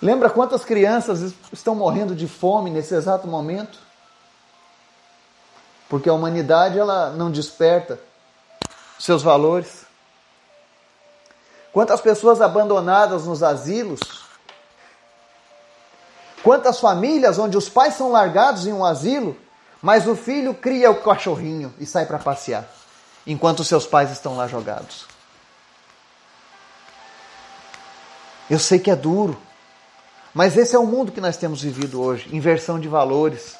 Lembra 0.00 0.30
quantas 0.30 0.64
crianças 0.64 1.34
estão 1.52 1.74
morrendo 1.74 2.14
de 2.14 2.28
fome 2.28 2.70
nesse 2.70 2.94
exato 2.94 3.26
momento? 3.26 3.76
Porque 5.88 6.08
a 6.08 6.12
humanidade 6.12 6.78
ela 6.78 7.10
não 7.10 7.28
desperta 7.28 7.98
seus 9.00 9.20
valores. 9.20 9.85
Quantas 11.76 12.00
pessoas 12.00 12.40
abandonadas 12.40 13.26
nos 13.26 13.42
asilos? 13.42 14.00
Quantas 16.42 16.80
famílias 16.80 17.38
onde 17.38 17.54
os 17.54 17.68
pais 17.68 17.92
são 17.92 18.10
largados 18.10 18.66
em 18.66 18.72
um 18.72 18.82
asilo, 18.82 19.36
mas 19.82 20.06
o 20.06 20.16
filho 20.16 20.54
cria 20.54 20.90
o 20.90 21.02
cachorrinho 21.02 21.74
e 21.78 21.84
sai 21.84 22.06
para 22.06 22.18
passear, 22.18 22.66
enquanto 23.26 23.62
seus 23.62 23.84
pais 23.84 24.10
estão 24.10 24.38
lá 24.38 24.48
jogados? 24.48 25.04
Eu 28.48 28.58
sei 28.58 28.78
que 28.78 28.90
é 28.90 28.96
duro, 28.96 29.38
mas 30.32 30.56
esse 30.56 30.74
é 30.74 30.78
o 30.78 30.86
mundo 30.86 31.12
que 31.12 31.20
nós 31.20 31.36
temos 31.36 31.60
vivido 31.60 32.00
hoje 32.00 32.34
inversão 32.34 32.80
de 32.80 32.88
valores. 32.88 33.54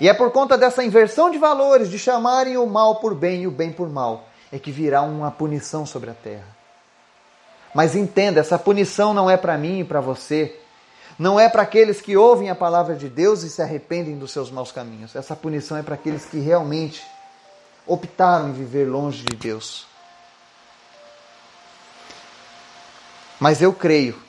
E 0.00 0.08
é 0.08 0.12
por 0.12 0.32
conta 0.32 0.58
dessa 0.58 0.82
inversão 0.82 1.30
de 1.30 1.38
valores, 1.38 1.88
de 1.88 2.00
chamarem 2.00 2.56
o 2.56 2.66
mal 2.66 2.96
por 2.96 3.14
bem 3.14 3.42
e 3.42 3.46
o 3.46 3.52
bem 3.52 3.72
por 3.72 3.88
mal, 3.88 4.24
é 4.50 4.58
que 4.58 4.72
virá 4.72 5.02
uma 5.02 5.30
punição 5.30 5.86
sobre 5.86 6.10
a 6.10 6.14
terra. 6.14 6.61
Mas 7.74 7.96
entenda, 7.96 8.40
essa 8.40 8.58
punição 8.58 9.14
não 9.14 9.30
é 9.30 9.36
para 9.36 9.56
mim 9.56 9.80
e 9.80 9.84
para 9.84 10.00
você. 10.00 10.58
Não 11.18 11.38
é 11.38 11.48
para 11.48 11.62
aqueles 11.62 12.00
que 12.00 12.16
ouvem 12.16 12.50
a 12.50 12.54
palavra 12.54 12.94
de 12.94 13.08
Deus 13.08 13.42
e 13.42 13.50
se 13.50 13.62
arrependem 13.62 14.18
dos 14.18 14.32
seus 14.32 14.50
maus 14.50 14.72
caminhos. 14.72 15.14
Essa 15.14 15.36
punição 15.36 15.76
é 15.76 15.82
para 15.82 15.94
aqueles 15.94 16.24
que 16.24 16.38
realmente 16.38 17.02
optaram 17.86 18.48
em 18.48 18.52
viver 18.52 18.86
longe 18.86 19.24
de 19.24 19.36
Deus. 19.36 19.86
Mas 23.38 23.60
eu 23.60 23.72
creio 23.72 24.20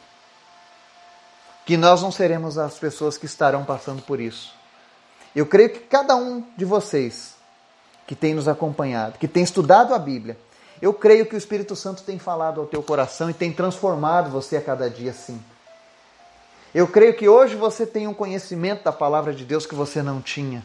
que 1.65 1.77
nós 1.77 2.01
não 2.01 2.12
seremos 2.12 2.58
as 2.58 2.77
pessoas 2.77 3.17
que 3.17 3.25
estarão 3.25 3.63
passando 3.63 4.01
por 4.01 4.19
isso. 4.19 4.53
Eu 5.36 5.45
creio 5.45 5.69
que 5.69 5.79
cada 5.79 6.15
um 6.15 6.43
de 6.58 6.65
vocês 6.65 7.36
que 8.06 8.15
tem 8.15 8.34
nos 8.34 8.47
acompanhado, 8.47 9.17
que 9.17 9.27
tem 9.27 9.43
estudado 9.43 9.93
a 9.93 9.99
Bíblia, 9.99 10.38
eu 10.84 10.93
creio 10.93 11.26
que 11.26 11.34
o 11.34 11.38
Espírito 11.38 11.78
Santo 11.78 12.04
tem 12.04 12.19
falado 12.19 12.60
ao 12.60 12.67
teu 12.67 12.84
coração 12.84 13.30
e 13.30 13.34
tem 13.34 13.54
transformado 13.54 14.30
você 14.30 14.58
a 14.58 14.62
cada 14.62 14.89
dia 14.89 15.13
sim. 15.13 15.41
Eu 16.76 16.89
creio 16.89 17.13
que 17.13 17.30
hoje 17.30 17.56
você 17.56 17.86
tem 17.86 18.06
um 18.06 18.13
conhecimento 18.13 18.84
da 18.84 18.91
palavra 18.91 19.34
de 19.34 19.46
Deus 19.46 19.65
que 19.65 19.76
você 19.76 20.04
não 20.04 20.22
tinha. 20.22 20.62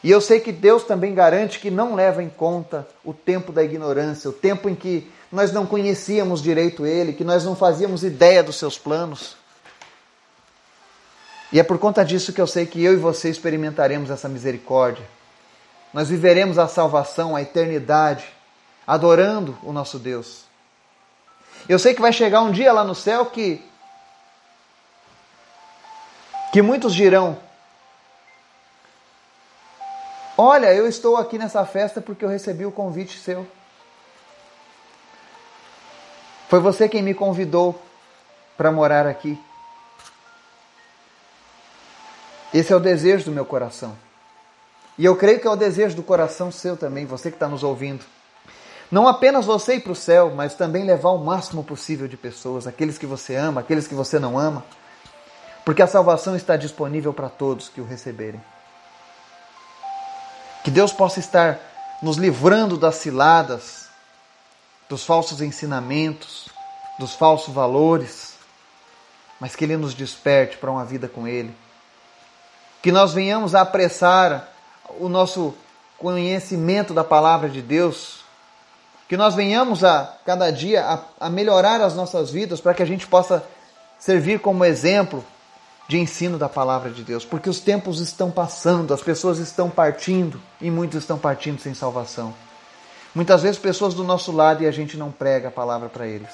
E 0.00 0.12
eu 0.12 0.20
sei 0.20 0.38
que 0.38 0.52
Deus 0.52 0.84
também 0.84 1.12
garante 1.12 1.58
que 1.58 1.72
não 1.72 1.96
leva 1.96 2.22
em 2.22 2.28
conta 2.28 2.86
o 3.04 3.12
tempo 3.12 3.50
da 3.50 3.64
ignorância, 3.64 4.30
o 4.30 4.32
tempo 4.32 4.68
em 4.68 4.76
que 4.76 5.10
nós 5.32 5.52
não 5.52 5.66
conhecíamos 5.66 6.40
direito 6.40 6.86
Ele, 6.86 7.14
que 7.14 7.24
nós 7.24 7.44
não 7.44 7.56
fazíamos 7.56 8.04
ideia 8.04 8.44
dos 8.44 8.60
seus 8.60 8.78
planos. 8.78 9.36
E 11.50 11.58
é 11.58 11.64
por 11.64 11.80
conta 11.80 12.04
disso 12.04 12.32
que 12.32 12.40
eu 12.40 12.46
sei 12.46 12.64
que 12.64 12.80
eu 12.84 12.92
e 12.92 12.96
você 12.96 13.28
experimentaremos 13.28 14.08
essa 14.08 14.28
misericórdia. 14.28 15.04
Nós 15.92 16.10
viveremos 16.10 16.60
a 16.60 16.68
salvação, 16.68 17.34
a 17.34 17.42
eternidade, 17.42 18.33
adorando 18.86 19.58
o 19.62 19.72
nosso 19.72 19.98
Deus. 19.98 20.44
Eu 21.68 21.78
sei 21.78 21.94
que 21.94 22.00
vai 22.00 22.12
chegar 22.12 22.42
um 22.42 22.52
dia 22.52 22.72
lá 22.72 22.84
no 22.84 22.94
céu 22.94 23.26
que 23.26 23.64
que 26.52 26.62
muitos 26.62 26.94
dirão: 26.94 27.38
Olha, 30.36 30.72
eu 30.74 30.86
estou 30.86 31.16
aqui 31.16 31.38
nessa 31.38 31.64
festa 31.64 32.00
porque 32.00 32.24
eu 32.24 32.28
recebi 32.28 32.66
o 32.66 32.72
convite 32.72 33.18
seu. 33.18 33.46
Foi 36.48 36.60
você 36.60 36.88
quem 36.88 37.02
me 37.02 37.14
convidou 37.14 37.80
para 38.56 38.70
morar 38.70 39.06
aqui. 39.06 39.40
Esse 42.52 42.72
é 42.72 42.76
o 42.76 42.80
desejo 42.80 43.24
do 43.24 43.32
meu 43.32 43.44
coração. 43.44 43.96
E 44.96 45.04
eu 45.04 45.16
creio 45.16 45.40
que 45.40 45.46
é 45.46 45.50
o 45.50 45.56
desejo 45.56 45.96
do 45.96 46.02
coração 46.04 46.52
seu 46.52 46.76
também, 46.76 47.04
você 47.04 47.30
que 47.30 47.36
está 47.36 47.48
nos 47.48 47.64
ouvindo. 47.64 48.04
Não 48.90 49.08
apenas 49.08 49.46
você 49.46 49.76
ir 49.76 49.80
para 49.80 49.92
o 49.92 49.96
céu, 49.96 50.32
mas 50.34 50.54
também 50.54 50.84
levar 50.84 51.10
o 51.10 51.24
máximo 51.24 51.64
possível 51.64 52.06
de 52.06 52.16
pessoas, 52.16 52.66
aqueles 52.66 52.98
que 52.98 53.06
você 53.06 53.34
ama, 53.34 53.60
aqueles 53.60 53.86
que 53.86 53.94
você 53.94 54.18
não 54.18 54.38
ama. 54.38 54.64
Porque 55.64 55.82
a 55.82 55.86
salvação 55.86 56.36
está 56.36 56.56
disponível 56.56 57.12
para 57.12 57.28
todos 57.28 57.68
que 57.68 57.80
o 57.80 57.86
receberem. 57.86 58.40
Que 60.62 60.70
Deus 60.70 60.92
possa 60.92 61.20
estar 61.20 61.58
nos 62.02 62.16
livrando 62.16 62.76
das 62.76 62.96
ciladas, 62.96 63.88
dos 64.88 65.04
falsos 65.04 65.40
ensinamentos, 65.40 66.48
dos 66.98 67.14
falsos 67.14 67.52
valores, 67.52 68.34
mas 69.40 69.56
que 69.56 69.64
Ele 69.64 69.76
nos 69.76 69.94
desperte 69.94 70.56
para 70.56 70.70
uma 70.70 70.84
vida 70.84 71.08
com 71.08 71.26
Ele. 71.26 71.54
Que 72.82 72.92
nós 72.92 73.12
venhamos 73.12 73.54
a 73.54 73.62
apressar 73.62 74.48
o 74.98 75.08
nosso 75.08 75.54
conhecimento 75.98 76.92
da 76.92 77.02
palavra 77.02 77.48
de 77.48 77.62
Deus, 77.62 78.23
que 79.08 79.16
nós 79.16 79.34
venhamos 79.34 79.84
a 79.84 80.16
cada 80.24 80.50
dia 80.50 80.84
a, 80.84 81.26
a 81.26 81.30
melhorar 81.30 81.80
as 81.80 81.94
nossas 81.94 82.30
vidas 82.30 82.60
para 82.60 82.74
que 82.74 82.82
a 82.82 82.86
gente 82.86 83.06
possa 83.06 83.44
servir 83.98 84.40
como 84.40 84.64
exemplo 84.64 85.24
de 85.86 85.98
ensino 85.98 86.38
da 86.38 86.48
palavra 86.48 86.90
de 86.90 87.02
Deus, 87.02 87.24
porque 87.24 87.50
os 87.50 87.60
tempos 87.60 88.00
estão 88.00 88.30
passando, 88.30 88.94
as 88.94 89.02
pessoas 89.02 89.38
estão 89.38 89.68
partindo 89.68 90.40
e 90.60 90.70
muitos 90.70 91.00
estão 91.00 91.18
partindo 91.18 91.60
sem 91.60 91.74
salvação. 91.74 92.34
Muitas 93.14 93.42
vezes 93.42 93.58
pessoas 93.58 93.94
do 93.94 94.02
nosso 94.02 94.32
lado 94.32 94.62
e 94.62 94.66
a 94.66 94.70
gente 94.70 94.96
não 94.96 95.12
prega 95.12 95.48
a 95.48 95.52
palavra 95.52 95.88
para 95.88 96.06
eles. 96.06 96.30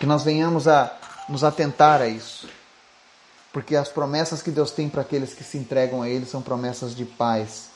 Que 0.00 0.06
nós 0.06 0.24
venhamos 0.24 0.66
a 0.66 0.92
nos 1.28 1.44
atentar 1.44 2.00
a 2.00 2.08
isso. 2.08 2.48
Porque 3.52 3.76
as 3.76 3.88
promessas 3.88 4.42
que 4.42 4.50
Deus 4.50 4.72
tem 4.72 4.88
para 4.88 5.02
aqueles 5.02 5.32
que 5.32 5.44
se 5.44 5.56
entregam 5.56 6.02
a 6.02 6.08
Ele 6.08 6.26
são 6.26 6.42
promessas 6.42 6.94
de 6.96 7.04
paz, 7.04 7.68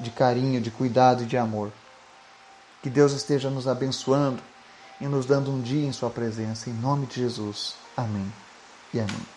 de 0.00 0.10
carinho, 0.10 0.60
de 0.60 0.70
cuidado 0.70 1.22
e 1.22 1.26
de 1.26 1.36
amor. 1.36 1.72
Que 2.82 2.90
Deus 2.90 3.12
esteja 3.12 3.48
nos 3.48 3.66
abençoando 3.66 4.42
e 5.00 5.06
nos 5.06 5.26
dando 5.26 5.50
um 5.50 5.60
dia 5.60 5.86
em 5.86 5.92
Sua 5.92 6.10
presença. 6.10 6.68
Em 6.68 6.74
nome 6.74 7.06
de 7.06 7.16
Jesus. 7.16 7.74
Amém 7.96 8.30
e 8.92 9.00
amém. 9.00 9.33